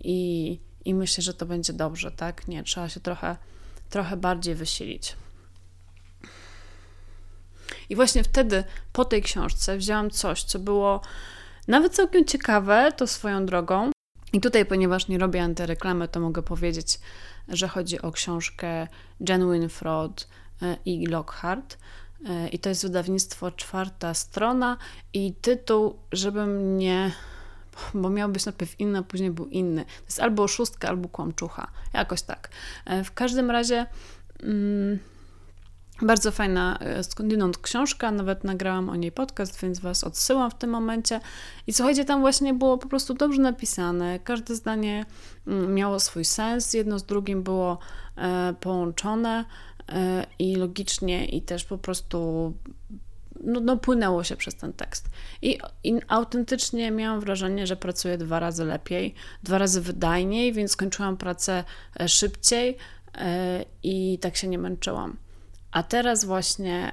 i, 0.00 0.58
i 0.84 0.94
myślę, 0.94 1.22
że 1.22 1.34
to 1.34 1.46
będzie 1.46 1.72
dobrze, 1.72 2.10
tak? 2.10 2.48
Nie, 2.48 2.64
trzeba 2.64 2.88
się 2.88 3.00
trochę, 3.00 3.36
trochę 3.90 4.16
bardziej 4.16 4.54
wysilić. 4.54 5.16
I 7.88 7.96
właśnie 7.96 8.24
wtedy, 8.24 8.64
po 8.92 9.04
tej 9.04 9.22
książce, 9.22 9.76
wzięłam 9.76 10.10
coś, 10.10 10.42
co 10.42 10.58
było 10.58 11.00
nawet 11.68 11.94
całkiem 11.94 12.24
ciekawe, 12.24 12.92
to 12.96 13.06
swoją 13.06 13.46
drogą. 13.46 13.90
I 14.32 14.40
tutaj, 14.40 14.66
ponieważ 14.66 15.08
nie 15.08 15.18
robię 15.18 15.42
antyreklamy, 15.42 16.08
to 16.08 16.20
mogę 16.20 16.42
powiedzieć, 16.42 17.00
że 17.48 17.68
chodzi 17.68 18.02
o 18.02 18.12
książkę 18.12 18.88
Jen 19.28 19.68
Fraud 19.68 20.28
e, 20.62 20.76
i 20.84 21.06
Lockhart. 21.06 21.78
E, 22.28 22.48
I 22.48 22.58
to 22.58 22.68
jest 22.68 22.82
wydawnictwo 22.82 23.50
czwarta 23.50 24.14
strona 24.14 24.76
i 25.12 25.34
tytuł, 25.34 25.98
żebym 26.12 26.78
nie 26.78 27.12
bo 27.94 28.10
miał 28.10 28.28
być 28.28 28.46
najpierw 28.46 28.80
inny, 28.80 28.98
a 28.98 29.02
później 29.02 29.30
był 29.30 29.46
inny. 29.46 29.84
To 29.84 30.04
jest 30.04 30.20
albo 30.20 30.42
oszustka, 30.42 30.88
albo 30.88 31.08
kłamczucha. 31.08 31.70
Jakoś 31.94 32.22
tak. 32.22 32.48
E, 32.84 33.04
w 33.04 33.12
każdym 33.12 33.50
razie 33.50 33.86
mm, 34.42 34.98
bardzo 36.02 36.30
fajna 36.32 36.78
e, 36.78 37.04
skądinąd 37.04 37.58
książka, 37.58 38.10
nawet 38.10 38.44
nagrałam 38.44 38.88
o 38.88 38.96
niej 38.96 39.12
podcast, 39.12 39.60
więc 39.60 39.80
Was 39.80 40.04
odsyłam 40.04 40.50
w 40.50 40.54
tym 40.54 40.70
momencie. 40.70 41.20
I 41.66 41.72
słuchajcie, 41.72 42.04
tam 42.04 42.20
właśnie 42.20 42.54
było 42.54 42.78
po 42.78 42.88
prostu 42.88 43.14
dobrze 43.14 43.42
napisane. 43.42 44.18
Każde 44.18 44.54
zdanie 44.54 45.06
mm, 45.46 45.74
miało 45.74 46.00
swój 46.00 46.24
sens, 46.24 46.74
jedno 46.74 46.98
z 46.98 47.04
drugim 47.04 47.42
było 47.42 47.78
e, 48.16 48.54
połączone 48.60 49.44
e, 49.88 50.26
i 50.38 50.56
logicznie, 50.56 51.26
i 51.26 51.42
też 51.42 51.64
po 51.64 51.78
prostu 51.78 52.52
no, 53.44 53.60
no, 53.60 53.76
płynęło 53.76 54.24
się 54.24 54.36
przez 54.36 54.54
ten 54.54 54.72
tekst. 54.72 55.08
I, 55.42 55.58
I 55.84 55.94
autentycznie 56.08 56.90
miałam 56.90 57.20
wrażenie, 57.20 57.66
że 57.66 57.76
pracuję 57.76 58.18
dwa 58.18 58.40
razy 58.40 58.64
lepiej, 58.64 59.14
dwa 59.42 59.58
razy 59.58 59.80
wydajniej, 59.80 60.52
więc 60.52 60.70
skończyłam 60.70 61.16
pracę 61.16 61.64
szybciej 62.06 62.76
i 63.82 64.18
tak 64.18 64.36
się 64.36 64.48
nie 64.48 64.58
męczyłam. 64.58 65.16
A 65.70 65.82
teraz 65.82 66.24
właśnie 66.24 66.92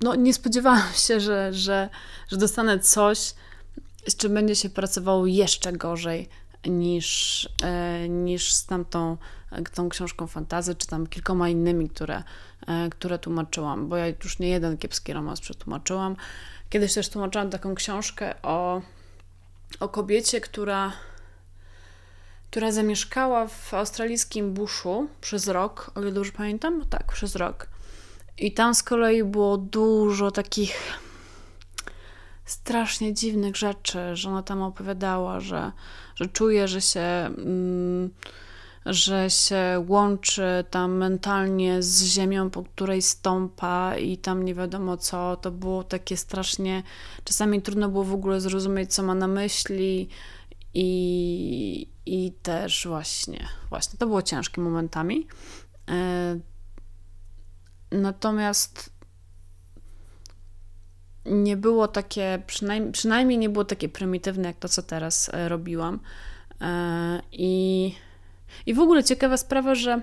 no, 0.00 0.14
nie 0.14 0.34
spodziewałam 0.34 0.92
się, 1.06 1.20
że, 1.20 1.52
że, 1.52 1.88
że 2.28 2.36
dostanę 2.36 2.78
coś, 2.78 3.34
z 4.06 4.16
czym 4.16 4.34
będzie 4.34 4.56
się 4.56 4.70
pracowało 4.70 5.26
jeszcze 5.26 5.72
gorzej 5.72 6.28
niż, 6.66 7.48
e, 7.62 8.08
niż 8.08 8.52
z 8.52 8.66
tamtą 8.66 9.16
tą 9.74 9.88
książką 9.88 10.26
fantazy, 10.26 10.74
czy 10.74 10.86
tam 10.86 11.06
kilkoma 11.06 11.48
innymi, 11.48 11.88
które, 11.90 12.22
e, 12.66 12.88
które 12.90 13.18
tłumaczyłam, 13.18 13.88
bo 13.88 13.96
ja 13.96 14.06
już 14.06 14.38
nie 14.38 14.48
jeden 14.48 14.78
kiepski 14.78 15.12
romans 15.12 15.40
przetłumaczyłam. 15.40 16.16
Kiedyś 16.70 16.94
też 16.94 17.08
tłumaczyłam 17.08 17.50
taką 17.50 17.74
książkę 17.74 18.42
o, 18.42 18.82
o 19.80 19.88
kobiecie, 19.88 20.40
która 20.40 20.92
która 22.50 22.72
zamieszkała 22.72 23.46
w 23.46 23.74
australijskim 23.74 24.52
buszu 24.54 25.08
przez 25.20 25.48
rok, 25.48 25.90
o 25.94 26.02
ile 26.02 26.12
dobrze 26.12 26.32
pamiętam, 26.32 26.84
tak, 26.90 27.12
przez 27.12 27.36
rok. 27.36 27.66
I 28.38 28.52
tam 28.52 28.74
z 28.74 28.82
kolei 28.82 29.24
było 29.24 29.58
dużo 29.58 30.30
takich 30.30 30.98
strasznie 32.44 33.14
dziwnych 33.14 33.56
rzeczy, 33.56 34.16
że 34.16 34.28
ona 34.28 34.42
tam 34.42 34.62
opowiadała, 34.62 35.40
że, 35.40 35.72
że 36.14 36.26
czuje, 36.26 36.68
że 36.68 36.80
się, 36.80 37.00
mm, 37.00 38.10
że 38.86 39.30
się 39.30 39.84
łączy 39.88 40.64
tam 40.70 40.96
mentalnie 40.96 41.82
z 41.82 42.04
ziemią, 42.04 42.50
po 42.50 42.62
której 42.62 43.02
stąpa 43.02 43.96
i 43.96 44.18
tam 44.18 44.42
nie 44.42 44.54
wiadomo 44.54 44.96
co. 44.96 45.36
To 45.36 45.50
było 45.50 45.84
takie 45.84 46.16
strasznie, 46.16 46.82
czasami 47.24 47.62
trudno 47.62 47.88
było 47.88 48.04
w 48.04 48.14
ogóle 48.14 48.40
zrozumieć, 48.40 48.94
co 48.94 49.02
ma 49.02 49.14
na 49.14 49.26
myśli 49.26 50.08
i, 50.74 51.88
i 52.06 52.32
też 52.42 52.86
właśnie, 52.86 53.48
właśnie 53.68 53.98
to 53.98 54.06
było 54.06 54.22
ciężkie 54.22 54.60
momentami. 54.60 55.26
E, 55.90 56.38
natomiast 57.92 58.90
nie 61.24 61.56
było 61.56 61.88
takie, 61.88 62.42
przynajmniej, 62.46 62.92
przynajmniej 62.92 63.38
nie 63.38 63.48
było 63.48 63.64
takie 63.64 63.88
prymitywne 63.88 64.48
jak 64.48 64.56
to, 64.56 64.68
co 64.68 64.82
teraz 64.82 65.30
e, 65.34 65.48
robiłam. 65.48 66.00
E, 66.60 67.20
I, 67.32 67.94
I 68.66 68.74
w 68.74 68.80
ogóle 68.80 69.04
ciekawa 69.04 69.36
sprawa, 69.36 69.74
że 69.74 70.02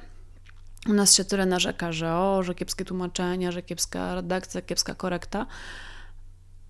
u 0.90 0.94
nas 0.94 1.16
się 1.16 1.26
tyle 1.26 1.46
narzeka, 1.46 1.92
że 1.92 2.14
o, 2.14 2.44
że 2.44 2.56
kiepskie 2.56 2.86
tłumaczenia, 2.86 3.52
że 3.52 3.62
kiepska 3.62 4.16
redakcja, 4.16 4.62
kiepska 4.62 4.96
korekta. 4.96 5.46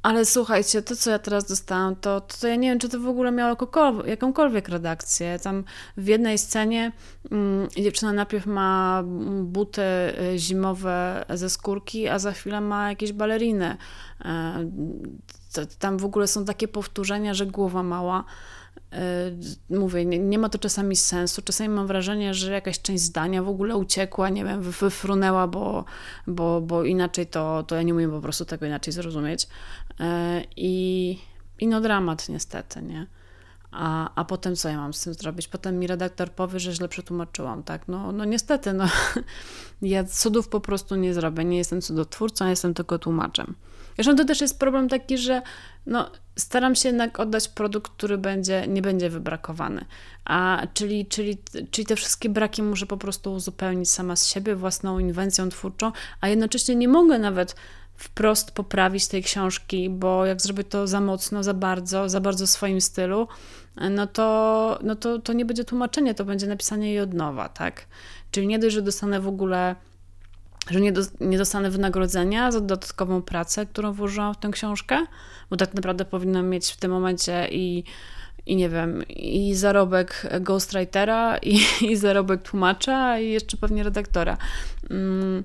Ale 0.06 0.26
słuchajcie, 0.26 0.82
to 0.82 0.96
co 0.96 1.12
ja 1.12 1.20
teraz 1.20 1.46
dostałam, 1.46 1.96
to, 1.96 2.22
to 2.22 2.48
ja 2.48 2.56
nie 2.56 2.70
wiem, 2.70 2.80
czy 2.80 2.90
to 2.90 3.00
w 3.00 3.08
ogóle 3.08 3.32
miało 3.32 3.58
jakąkolwiek 4.06 4.70
redakcję. 4.70 5.40
Tam 5.40 5.64
w 5.98 6.08
jednej 6.08 6.38
scenie 6.38 6.92
mm, 7.32 7.70
dziewczyna 7.70 8.14
najpierw 8.14 8.46
ma 8.46 9.04
buty 9.44 9.82
y, 9.82 10.40
zimowe 10.40 11.26
ze 11.30 11.50
skórki, 11.50 12.08
a 12.08 12.20
za 12.20 12.32
chwilę 12.32 12.62
ma 12.62 12.90
jakieś 12.90 13.14
baleriny. 13.14 13.78
E, 14.26 14.70
tam 15.80 15.98
w 15.98 16.06
ogóle 16.06 16.28
są 16.28 16.46
takie 16.46 16.68
powtórzenia, 16.68 17.34
że 17.34 17.46
głowa 17.46 17.84
mała. 17.84 18.24
Mówię, 19.70 20.06
nie, 20.06 20.20
nie, 20.20 20.40
ma 20.40 20.50
to 20.50 20.58
czasami 20.58 20.96
sensu. 20.96 21.42
Czasami 21.42 21.70
mam 21.70 21.88
wrażenie, 21.88 22.34
że 22.34 22.52
jakaś 22.52 22.82
część 22.82 23.04
zdania 23.04 23.44
w 23.44 23.50
ogóle 23.50 23.76
uciekła, 23.76 24.30
nie 24.30 24.46
wiem, 24.46 24.62
wyfrunęła, 24.62 25.48
bo, 25.48 25.86
bo, 26.28 26.62
bo 26.62 26.84
inaczej 26.84 27.28
to, 27.28 27.64
to 27.64 27.76
ja 27.76 27.82
nie 27.82 27.94
umiem 27.94 28.12
po 28.12 28.22
prostu 28.22 28.46
tego 28.46 28.66
inaczej 28.66 28.94
zrozumieć. 28.94 29.48
I, 30.56 31.20
i 31.60 31.68
no 31.68 31.82
dramat 31.82 32.30
niestety, 32.30 32.82
nie? 32.82 33.08
A, 33.76 34.12
a 34.16 34.26
potem 34.26 34.56
co 34.56 34.70
ja 34.70 34.78
mam 34.78 34.94
z 34.94 35.02
tym 35.02 35.14
zrobić? 35.14 35.48
Potem 35.48 35.80
mi 35.80 35.88
redaktor 35.88 36.32
powie, 36.32 36.60
że 36.60 36.74
źle 36.74 36.88
przetłumaczyłam, 36.88 37.64
tak? 37.64 37.88
No, 37.88 38.12
no 38.12 38.26
niestety, 38.26 38.74
no, 38.74 38.86
ja 39.82 40.04
cudów 40.04 40.48
po 40.48 40.60
prostu 40.60 40.96
nie 40.96 41.14
zrobię. 41.14 41.46
Nie 41.46 41.58
jestem 41.58 41.82
cudotwórcą, 41.82 42.48
jestem 42.48 42.74
tylko 42.74 43.00
tłumaczem. 43.00 43.56
Zresztą 43.96 44.16
to 44.16 44.26
też 44.26 44.42
jest 44.42 44.60
problem 44.60 44.90
taki, 44.90 45.18
że 45.18 45.42
no, 45.86 46.12
staram 46.36 46.76
się 46.76 46.90
jednak 46.90 47.20
oddać 47.20 47.48
produkt, 47.48 47.92
który 47.92 48.18
będzie, 48.18 48.68
nie 48.68 48.82
będzie 48.82 49.10
wybrakowany. 49.10 49.86
A, 50.26 50.68
czyli, 50.74 51.06
czyli, 51.06 51.38
czyli 51.72 51.86
te 51.86 51.96
wszystkie 51.96 52.30
braki 52.30 52.64
muszę 52.64 52.86
po 52.86 52.98
prostu 52.98 53.34
uzupełnić 53.34 53.90
sama 53.90 54.16
z 54.16 54.28
siebie, 54.28 54.56
własną 54.56 55.00
inwencją 55.00 55.50
twórczą, 55.50 55.92
a 56.22 56.28
jednocześnie 56.28 56.76
nie 56.76 56.88
mogę 56.88 57.20
nawet 57.20 57.56
wprost 57.98 58.52
poprawić 58.52 59.08
tej 59.08 59.24
książki, 59.24 59.90
bo 59.90 60.26
jak 60.26 60.42
zrobię 60.42 60.64
to 60.64 60.88
za 60.88 61.02
mocno, 61.02 61.44
za 61.44 61.54
bardzo, 61.54 62.10
za 62.10 62.22
bardzo 62.22 62.46
w 62.46 62.50
swoim 62.50 62.82
stylu, 62.82 63.28
no 63.92 64.08
to, 64.08 64.80
no 64.84 64.96
to, 64.96 65.20
to 65.20 65.34
nie 65.34 65.46
będzie 65.46 65.64
tłumaczenie, 65.64 66.16
to 66.16 66.26
będzie 66.26 66.48
napisanie 66.48 66.90
jej 66.90 67.00
od 67.00 67.14
nowa, 67.14 67.50
tak? 67.50 67.86
Czyli 68.32 68.48
nie 68.48 68.60
dość, 68.60 68.76
że 68.76 68.82
dostanę 68.82 69.20
w 69.20 69.28
ogóle, 69.28 69.76
że 70.70 70.82
nie, 70.82 70.92
do, 70.92 71.02
nie 71.20 71.38
dostanę 71.38 71.70
wynagrodzenia 71.70 72.52
za 72.52 72.60
dodatkową 72.60 73.22
pracę, 73.22 73.66
którą 73.66 73.94
włożyłam 73.94 74.34
w 74.34 74.38
tę 74.38 74.50
książkę, 74.52 75.06
bo 75.50 75.58
tak 75.58 75.74
naprawdę 75.74 76.06
powinnam 76.06 76.50
mieć 76.50 76.72
w 76.72 76.78
tym 76.78 76.92
momencie 76.92 77.48
i 77.52 77.84
i 78.48 78.56
nie 78.56 78.70
wiem, 78.70 79.04
i 79.08 79.56
zarobek 79.56 80.28
ghostwritera, 80.42 81.38
i, 81.38 81.60
i 81.82 81.96
zarobek 81.96 82.42
tłumacza, 82.42 83.20
i 83.20 83.30
jeszcze 83.30 83.58
pewnie 83.58 83.84
redaktora. 83.84 84.38
Mm 84.90 85.44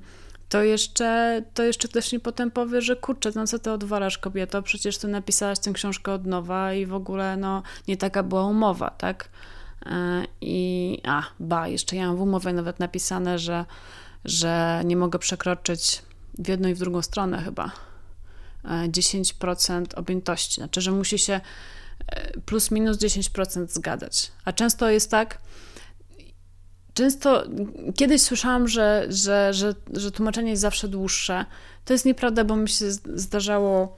to 0.50 0.62
jeszcze, 0.62 1.42
to 1.54 1.62
jeszcze 1.62 1.88
ktoś 1.88 2.12
mi 2.12 2.20
potem 2.20 2.50
powie, 2.50 2.82
że 2.82 2.96
kurczę, 2.96 3.30
no 3.34 3.46
co 3.46 3.58
ty 3.58 3.70
odwalasz 3.70 4.18
kobieto, 4.18 4.62
przecież 4.62 4.98
ty 4.98 5.08
napisałaś 5.08 5.58
tę 5.58 5.72
książkę 5.72 6.12
od 6.12 6.26
nowa 6.26 6.74
i 6.74 6.86
w 6.86 6.94
ogóle 6.94 7.36
no 7.36 7.62
nie 7.88 7.96
taka 7.96 8.22
była 8.22 8.46
umowa, 8.46 8.90
tak? 8.90 9.28
E, 9.86 10.24
I 10.40 11.00
a, 11.04 11.22
ba, 11.40 11.68
jeszcze 11.68 11.96
ja 11.96 12.06
mam 12.06 12.16
w 12.16 12.20
umowie 12.20 12.52
nawet 12.52 12.78
napisane, 12.78 13.38
że, 13.38 13.64
że 14.24 14.82
nie 14.84 14.96
mogę 14.96 15.18
przekroczyć 15.18 16.02
w 16.38 16.48
jedną 16.48 16.68
i 16.68 16.74
w 16.74 16.78
drugą 16.78 17.02
stronę 17.02 17.42
chyba 17.42 17.70
10% 18.64 19.86
e, 19.92 19.96
objętości. 19.96 20.54
Znaczy, 20.54 20.80
że 20.80 20.92
musi 20.92 21.18
się 21.18 21.40
e, 22.06 22.40
plus 22.40 22.70
minus 22.70 22.98
10% 22.98 23.68
zgadzać. 23.68 24.32
A 24.44 24.52
często 24.52 24.90
jest 24.90 25.10
tak, 25.10 25.38
Często 26.94 27.44
kiedyś 27.96 28.22
słyszałam, 28.22 28.68
że, 28.68 29.06
że, 29.08 29.54
że, 29.54 29.74
że 29.92 30.10
tłumaczenie 30.10 30.50
jest 30.50 30.62
zawsze 30.62 30.88
dłuższe. 30.88 31.44
To 31.84 31.92
jest 31.92 32.04
nieprawda, 32.04 32.44
bo 32.44 32.56
mi 32.56 32.68
się 32.68 32.90
zdarzało, 33.14 33.96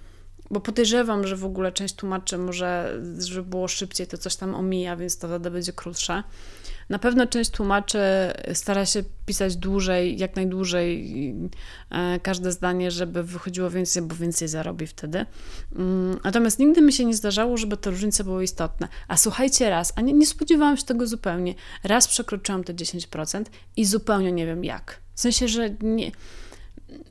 bo 0.53 0.61
podejrzewam, 0.61 1.27
że 1.27 1.37
w 1.37 1.45
ogóle 1.45 1.73
część 1.73 1.95
tłumaczy 1.95 2.39
może, 2.39 3.01
żeby 3.19 3.43
było 3.49 3.69
szybciej, 3.69 4.07
to 4.07 4.19
coś 4.19 4.37
tam 4.37 4.55
omija, 4.55 4.97
więc 4.97 5.19
to 5.19 5.29
wtedy 5.29 5.51
będzie 5.51 5.73
krótsze. 5.73 6.23
Na 6.89 6.99
pewno 6.99 7.27
część 7.27 7.51
tłumaczy 7.51 7.99
stara 8.53 8.87
się 8.87 9.03
pisać 9.27 9.57
dłużej, 9.57 10.19
jak 10.19 10.37
najdłużej 10.37 11.35
e, 11.91 12.21
każde 12.21 12.53
zdanie, 12.53 12.91
żeby 12.91 13.23
wychodziło 13.23 13.71
więcej, 13.71 14.03
bo 14.03 14.15
więcej 14.15 14.49
zarobi 14.49 14.87
wtedy. 14.87 15.27
Mm, 15.77 16.21
natomiast 16.25 16.59
nigdy 16.59 16.83
mi 16.83 16.93
się 16.93 17.05
nie 17.05 17.15
zdarzało, 17.15 17.57
żeby 17.57 17.77
te 17.77 17.91
różnice 17.91 18.25
były 18.25 18.45
istotne. 18.45 18.89
A 19.09 19.17
słuchajcie 19.17 19.71
raz, 19.71 19.93
a 19.97 20.01
nie, 20.01 20.13
nie 20.13 20.27
spodziewałam 20.27 20.77
się 20.77 20.85
tego 20.85 21.07
zupełnie. 21.07 21.55
Raz 21.85 22.09
przekroczyłam 22.09 22.65
te 22.65 22.75
10% 22.75 23.45
i 23.77 23.85
zupełnie 23.85 24.33
nie 24.33 24.47
wiem 24.47 24.65
jak. 24.65 25.01
W 25.15 25.21
sensie, 25.21 25.49
że 25.49 25.71
nie 25.81 26.13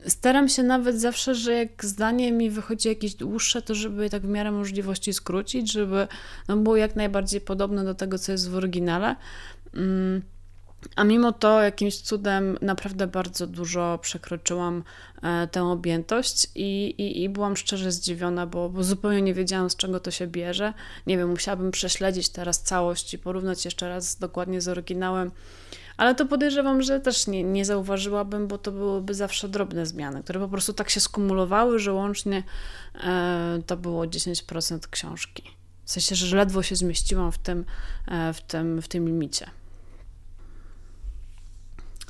staram 0.06 0.48
się 0.48 0.62
nawet 0.62 1.00
zawsze, 1.00 1.34
że 1.34 1.52
jak 1.52 1.84
zdanie 1.84 2.32
mi 2.32 2.50
wychodzi 2.50 2.88
jakieś 2.88 3.14
dłuższe, 3.14 3.62
to 3.62 3.74
żeby 3.74 4.10
tak 4.10 4.22
w 4.22 4.28
miarę 4.28 4.50
możliwości 4.50 5.12
skrócić, 5.12 5.72
żeby 5.72 6.08
no, 6.48 6.56
było 6.56 6.76
jak 6.76 6.96
najbardziej 6.96 7.40
podobne 7.40 7.84
do 7.84 7.94
tego, 7.94 8.18
co 8.18 8.32
jest 8.32 8.50
w 8.50 8.56
oryginale. 8.56 9.16
Mm, 9.74 10.22
a 10.96 11.04
mimo 11.04 11.32
to 11.32 11.62
jakimś 11.62 12.00
cudem 12.00 12.58
naprawdę 12.62 13.06
bardzo 13.06 13.46
dużo 13.46 13.98
przekroczyłam 14.02 14.84
e, 15.22 15.48
tę 15.48 15.64
objętość 15.64 16.46
i, 16.54 16.94
i, 16.98 17.22
i 17.22 17.28
byłam 17.28 17.56
szczerze 17.56 17.92
zdziwiona, 17.92 18.46
bo, 18.46 18.68
bo, 18.68 18.84
zupełnie 18.84 19.22
nie 19.22 19.34
wiedziałam 19.34 19.70
z 19.70 19.76
czego 19.76 20.00
to 20.00 20.10
się 20.10 20.26
bierze. 20.26 20.72
Nie 21.06 21.18
wiem, 21.18 21.30
musiałabym 21.30 21.70
prześledzić 21.70 22.28
teraz 22.28 22.62
całość 22.62 23.14
i 23.14 23.18
porównać 23.18 23.64
jeszcze 23.64 23.88
raz 23.88 24.18
dokładnie 24.18 24.60
z 24.60 24.68
oryginałem, 24.68 25.30
ale 25.96 26.14
to 26.14 26.26
podejrzewam, 26.26 26.82
że 26.82 27.00
też 27.00 27.26
nie, 27.26 27.44
nie 27.44 27.64
zauważyłabym, 27.64 28.48
bo 28.48 28.58
to 28.58 28.72
byłyby 28.72 29.14
zawsze 29.14 29.48
drobne 29.48 29.86
zmiany, 29.86 30.22
które 30.22 30.40
po 30.40 30.48
prostu 30.48 30.72
tak 30.72 30.90
się 30.90 31.00
skumulowały, 31.00 31.78
że 31.78 31.92
łącznie 31.92 32.42
e, 33.04 33.58
to 33.66 33.76
było 33.76 34.04
10% 34.04 34.78
książki. 34.90 35.42
W 35.84 35.90
sensie, 35.90 36.14
że 36.14 36.36
ledwo 36.36 36.62
się 36.62 36.76
zmieściłam 36.76 37.32
w 37.32 37.38
tym, 37.38 37.64
e, 38.08 38.32
w 38.32 38.40
tym, 38.40 38.82
w 38.82 38.88
tym 38.88 39.06
limicie. 39.06 39.50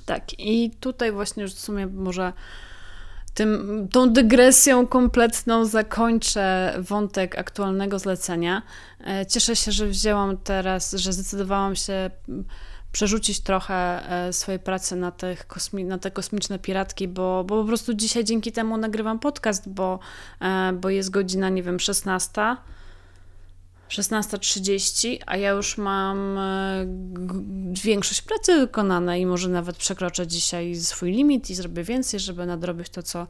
Tak, 0.07 0.39
i 0.39 0.71
tutaj 0.81 1.13
właśnie 1.13 1.43
już 1.43 1.53
w 1.53 1.61
sumie 1.61 1.87
może 1.87 2.33
tym, 3.35 3.89
tą 3.93 4.13
dygresją 4.13 4.87
kompletną 4.87 5.65
zakończę 5.65 6.75
wątek 6.79 7.39
aktualnego 7.39 7.99
zlecenia. 7.99 8.63
E, 9.07 9.27
cieszę 9.27 9.57
się, 9.57 9.73
że 9.73 9.87
wzięłam 9.87 10.37
teraz, 10.37 10.93
że 10.93 11.13
zdecydowałam 11.13 11.77
się 11.77 12.11
przerzucić 12.93 13.41
trochę 13.41 14.11
e, 14.11 14.33
swojej 14.33 14.59
pracy 14.61 14.97
na, 14.97 15.11
tych 15.11 15.47
kosmi- 15.47 15.85
na 15.85 15.99
te 15.99 16.11
kosmiczne 16.11 16.59
piratki, 16.59 17.09
bo, 17.09 17.45
bo 17.45 17.63
po 17.63 17.69
prostu 17.69 17.95
dzisiaj 17.95 18.25
dzięki 18.25 18.53
temu 18.53 18.77
nagrywam 18.77 19.19
podcast, 19.19 19.69
bo, 19.69 19.99
e, 20.41 20.73
bo 20.73 20.91
jest 20.91 21.11
godzina, 21.11 21.49
nie 21.49 21.63
wiem, 21.63 21.81
16 21.81 22.57
16.30, 23.93 25.19
a 25.27 25.37
ja 25.37 25.51
już 25.51 25.79
mam 25.79 26.39
e, 26.39 26.87
większość 27.85 28.23
pracy 28.23 28.61
wykonane 28.61 29.21
i 29.21 29.27
może 29.27 29.49
nawet 29.49 29.77
przekroczę 29.77 30.27
dzisiaj 30.27 30.75
swój 30.75 31.13
limit 31.13 31.51
i 31.51 31.55
zrobię 31.55 31.83
więcej, 31.85 32.21
żeby 32.21 32.47
nadrobić 32.47 32.89
to, 32.89 33.03
co, 33.03 33.27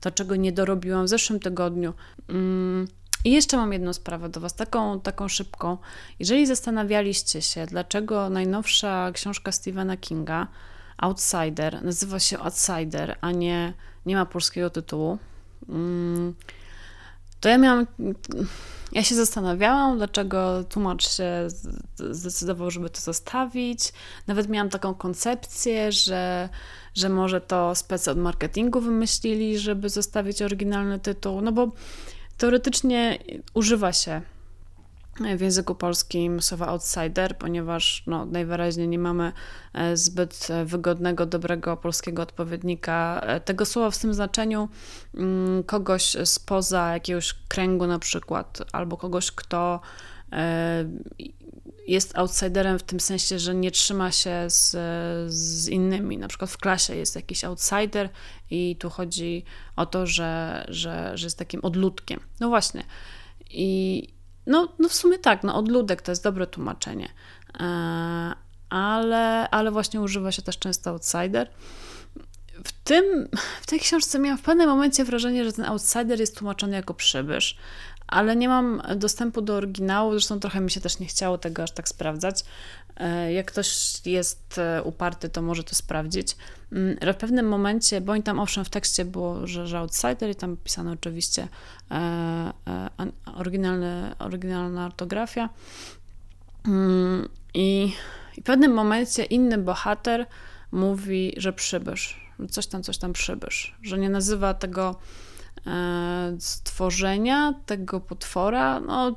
to 0.00 0.10
czego 0.10 0.36
nie 0.36 0.52
dorobiłam 0.52 1.04
w 1.04 1.08
zeszłym 1.08 1.40
tygodniu. 1.40 1.94
Mm, 2.28 2.88
I 3.24 3.32
jeszcze 3.32 3.56
mam 3.56 3.72
jedną 3.72 3.92
sprawę 3.92 4.28
do 4.28 4.40
Was, 4.40 4.54
taką, 4.54 5.00
taką 5.00 5.28
szybką. 5.28 5.78
Jeżeli 6.18 6.46
zastanawialiście 6.46 7.42
się, 7.42 7.66
dlaczego 7.66 8.30
najnowsza 8.30 9.12
książka 9.12 9.52
Stephena 9.52 9.96
Kinga, 9.96 10.46
Outsider, 10.96 11.84
nazywa 11.84 12.20
się 12.20 12.38
Outsider, 12.38 13.18
a 13.20 13.30
nie, 13.32 13.72
nie 14.06 14.16
ma 14.16 14.26
polskiego 14.26 14.70
tytułu, 14.70 15.18
mm, 15.68 16.34
to 17.40 17.48
ja 17.48 17.58
miałam 17.58 17.86
ja 18.92 19.02
się 19.02 19.14
zastanawiałam, 19.14 19.96
dlaczego 19.96 20.64
tłumacz 20.64 21.08
się 21.08 21.48
zdecydował, 22.10 22.70
żeby 22.70 22.90
to 22.90 23.00
zostawić. 23.00 23.92
Nawet 24.26 24.48
miałam 24.48 24.70
taką 24.70 24.94
koncepcję, 24.94 25.92
że, 25.92 26.48
że 26.94 27.08
może 27.08 27.40
to 27.40 27.74
specy 27.74 28.10
od 28.10 28.18
marketingu 28.18 28.80
wymyślili, 28.80 29.58
żeby 29.58 29.88
zostawić 29.88 30.42
oryginalny 30.42 30.98
tytuł, 30.98 31.40
no 31.40 31.52
bo 31.52 31.72
teoretycznie 32.36 33.18
używa 33.54 33.92
się 33.92 34.22
w 35.36 35.40
języku 35.40 35.74
polskim 35.74 36.42
słowa 36.42 36.66
outsider, 36.66 37.38
ponieważ 37.38 38.02
no, 38.06 38.26
najwyraźniej 38.26 38.88
nie 38.88 38.98
mamy 38.98 39.32
e, 39.74 39.96
zbyt 39.96 40.48
wygodnego, 40.64 41.26
dobrego 41.26 41.76
polskiego 41.76 42.22
odpowiednika 42.22 43.20
e, 43.22 43.40
tego 43.40 43.64
słowa 43.66 43.90
w 43.90 43.98
tym 43.98 44.14
znaczeniu 44.14 44.68
mm, 45.14 45.62
kogoś 45.62 46.16
spoza 46.24 46.92
jakiegoś 46.92 47.34
kręgu 47.48 47.86
na 47.86 47.98
przykład, 47.98 48.62
albo 48.72 48.96
kogoś, 48.96 49.32
kto 49.32 49.80
e, 50.32 50.84
jest 51.86 52.18
outsiderem 52.18 52.78
w 52.78 52.82
tym 52.82 53.00
sensie, 53.00 53.38
że 53.38 53.54
nie 53.54 53.70
trzyma 53.70 54.12
się 54.12 54.44
z, 54.48 54.76
z 55.32 55.68
innymi. 55.68 56.18
Na 56.18 56.28
przykład 56.28 56.50
w 56.50 56.58
klasie 56.58 56.96
jest 56.96 57.16
jakiś 57.16 57.44
outsider 57.44 58.08
i 58.50 58.76
tu 58.76 58.90
chodzi 58.90 59.44
o 59.76 59.86
to, 59.86 60.06
że, 60.06 60.64
że, 60.68 61.12
że 61.14 61.26
jest 61.26 61.38
takim 61.38 61.60
odludkiem. 61.64 62.20
No 62.40 62.48
właśnie. 62.48 62.84
I, 63.50 64.02
no, 64.46 64.68
no 64.78 64.88
w 64.88 64.94
sumie 64.94 65.18
tak, 65.18 65.42
no 65.42 65.56
odludek 65.56 66.02
to 66.02 66.12
jest 66.12 66.24
dobre 66.24 66.46
tłumaczenie, 66.46 67.08
e, 67.60 68.32
ale, 68.70 69.50
ale 69.50 69.70
właśnie 69.70 70.00
używa 70.00 70.32
się 70.32 70.42
też 70.42 70.58
często 70.58 70.90
outsider. 70.90 71.50
W, 72.64 72.72
tym, 72.84 73.28
w 73.62 73.66
tej 73.66 73.80
książce 73.80 74.18
miałam 74.18 74.38
w 74.38 74.42
pewnym 74.42 74.68
momencie 74.68 75.04
wrażenie, 75.04 75.44
że 75.44 75.52
ten 75.52 75.64
outsider 75.64 76.20
jest 76.20 76.38
tłumaczony 76.38 76.76
jako 76.76 76.94
przybysz, 76.94 77.56
ale 78.08 78.36
nie 78.36 78.48
mam 78.48 78.82
dostępu 78.96 79.42
do 79.42 79.54
oryginału, 79.54 80.10
zresztą 80.10 80.40
trochę 80.40 80.60
mi 80.60 80.70
się 80.70 80.80
też 80.80 80.98
nie 80.98 81.06
chciało 81.06 81.38
tego 81.38 81.62
aż 81.62 81.70
tak 81.70 81.88
sprawdzać. 81.88 82.44
E, 82.96 83.32
jak 83.32 83.46
ktoś 83.46 84.00
jest 84.06 84.58
e, 84.58 84.82
uparty, 84.82 85.28
to 85.28 85.42
może 85.42 85.64
to 85.64 85.74
sprawdzić. 85.74 86.36
Mm, 86.72 86.96
w 87.14 87.16
pewnym 87.16 87.48
momencie, 87.48 88.00
bo 88.00 88.22
tam 88.22 88.38
owszem 88.38 88.64
w 88.64 88.70
tekście 88.70 89.04
było, 89.04 89.46
że, 89.46 89.66
że 89.66 89.78
outsider 89.78 90.30
i 90.30 90.34
tam 90.34 90.56
pisano 90.56 90.90
oczywiście 90.90 91.48
e, 91.90 92.52
oryginalna 94.18 94.86
ortografia, 94.86 95.48
Mm, 96.66 97.28
I, 97.54 97.92
I 98.36 98.40
w 98.40 98.44
pewnym 98.44 98.72
momencie 98.72 99.24
inny 99.24 99.58
bohater 99.58 100.26
mówi, 100.72 101.34
że 101.36 101.52
przybysz, 101.52 102.20
coś 102.50 102.66
tam, 102.66 102.82
coś 102.82 102.98
tam 102.98 103.12
przybysz, 103.12 103.76
że 103.82 103.98
nie 103.98 104.10
nazywa 104.10 104.54
tego 104.54 104.96
stworzenia 106.38 107.54
tego 107.66 108.00
potwora. 108.00 108.80
No, 108.80 109.16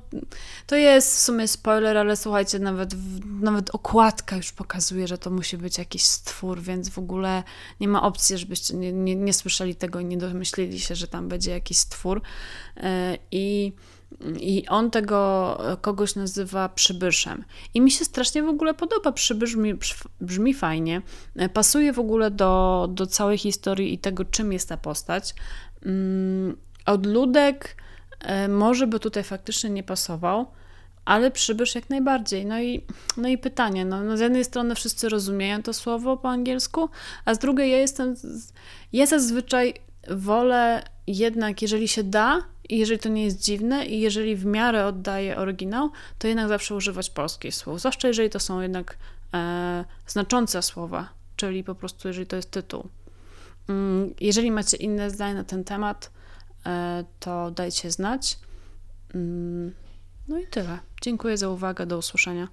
to 0.68 0.76
jest 0.76 1.16
w 1.16 1.20
sumie 1.20 1.48
spoiler, 1.48 1.98
ale 1.98 2.16
słuchajcie, 2.16 2.60
nawet, 2.60 2.96
nawet 3.42 3.76
okładka 3.76 4.36
już 4.36 4.52
pokazuje, 4.52 5.08
że 5.08 5.18
to 5.18 5.30
musi 5.30 5.58
być 5.58 5.78
jakiś 5.78 6.04
stwór, 6.04 6.62
więc 6.62 6.90
w 6.90 7.00
ogóle 7.00 7.44
nie 7.80 7.88
ma 7.88 8.04
opcji, 8.04 8.38
żebyście 8.38 8.74
nie, 8.74 8.94
nie, 8.94 9.16
nie 9.16 9.34
słyszeli 9.34 9.76
tego 9.76 10.00
i 10.00 10.06
nie 10.06 10.18
domyślili 10.18 10.80
się, 10.80 10.96
że 10.96 11.08
tam 11.08 11.28
będzie 11.28 11.52
jakiś 11.52 11.78
stwór. 11.78 12.22
E, 12.78 13.18
I 13.32 13.74
i 14.40 14.68
on 14.68 14.92
tego 14.92 15.58
kogoś 15.82 16.16
nazywa 16.16 16.70
przybyszem. 16.70 17.44
I 17.74 17.82
mi 17.82 17.92
się 17.92 18.06
strasznie 18.06 18.44
w 18.44 18.50
ogóle 18.50 18.74
podoba. 18.74 19.12
Przybysz 19.12 19.56
brzmi, 19.56 19.74
brzmi 20.22 20.54
fajnie. 20.54 21.02
E, 21.36 21.50
pasuje 21.50 21.94
w 21.94 22.00
ogóle 22.00 22.32
do, 22.32 22.88
do 22.92 23.08
całej 23.08 23.38
historii 23.38 23.94
i 23.94 23.98
tego, 23.98 24.26
czym 24.26 24.54
jest 24.54 24.70
ta 24.70 24.78
postać. 24.78 25.36
Mm, 25.86 26.58
odludek 26.86 27.76
e, 28.20 28.48
może 28.48 28.88
by 28.88 29.00
tutaj 29.00 29.24
faktycznie 29.24 29.70
nie 29.70 29.84
pasował, 29.84 30.52
ale 31.06 31.32
przybysz 31.32 31.76
jak 31.76 31.90
najbardziej. 31.90 32.46
No 32.46 32.62
i, 32.62 32.84
no 33.18 33.28
i 33.28 33.38
pytanie, 33.38 33.86
no, 33.86 34.04
no 34.04 34.18
z 34.18 34.20
jednej 34.20 34.46
strony 34.46 34.76
wszyscy 34.76 35.10
rozumieją 35.10 35.64
to 35.64 35.74
słowo 35.74 36.18
po 36.18 36.30
angielsku, 36.30 36.90
a 37.26 37.34
z 37.34 37.40
drugiej 37.40 37.72
ja 37.72 37.78
jestem, 37.78 38.16
ja 38.94 39.06
zazwyczaj 39.06 39.74
wolę 40.10 40.84
jednak, 41.08 41.62
jeżeli 41.62 41.88
się 41.88 42.04
da 42.04 42.44
i 42.70 42.78
jeżeli 42.78 43.00
to 43.00 43.10
nie 43.10 43.24
jest 43.24 43.44
dziwne 43.44 43.86
i 43.86 44.00
jeżeli 44.02 44.36
w 44.36 44.46
miarę 44.46 44.86
oddaje 44.86 45.38
oryginał, 45.38 45.90
to 46.20 46.28
jednak 46.28 46.48
zawsze 46.48 46.76
używać 46.76 47.10
polskich 47.10 47.56
słów, 47.56 47.80
zwłaszcza 47.80 48.08
jeżeli 48.08 48.30
to 48.30 48.40
są 48.40 48.62
jednak 48.62 48.98
e, 49.34 49.86
znaczące 50.08 50.62
słowa, 50.62 51.10
czyli 51.36 51.64
po 51.64 51.76
prostu 51.76 52.08
jeżeli 52.08 52.28
to 52.28 52.36
jest 52.36 52.52
tytuł. 52.52 52.90
Mm, 53.70 54.14
jeżeli 54.22 54.52
macie 54.52 54.78
inne 54.78 55.10
zdanie 55.10 55.34
na 55.34 55.44
ten 55.44 55.64
temat, 55.64 56.12
e, 56.66 57.04
to 57.20 57.52
dajcie 57.52 57.92
znać. 57.92 58.40
Mm, 59.16 59.74
no 60.28 60.40
i 60.40 60.48
tyle. 60.48 60.80
Dziękuję 61.02 61.38
za 61.38 61.50
uwagę. 61.50 61.86
Do 61.86 61.98
usłyszenia. 61.98 62.48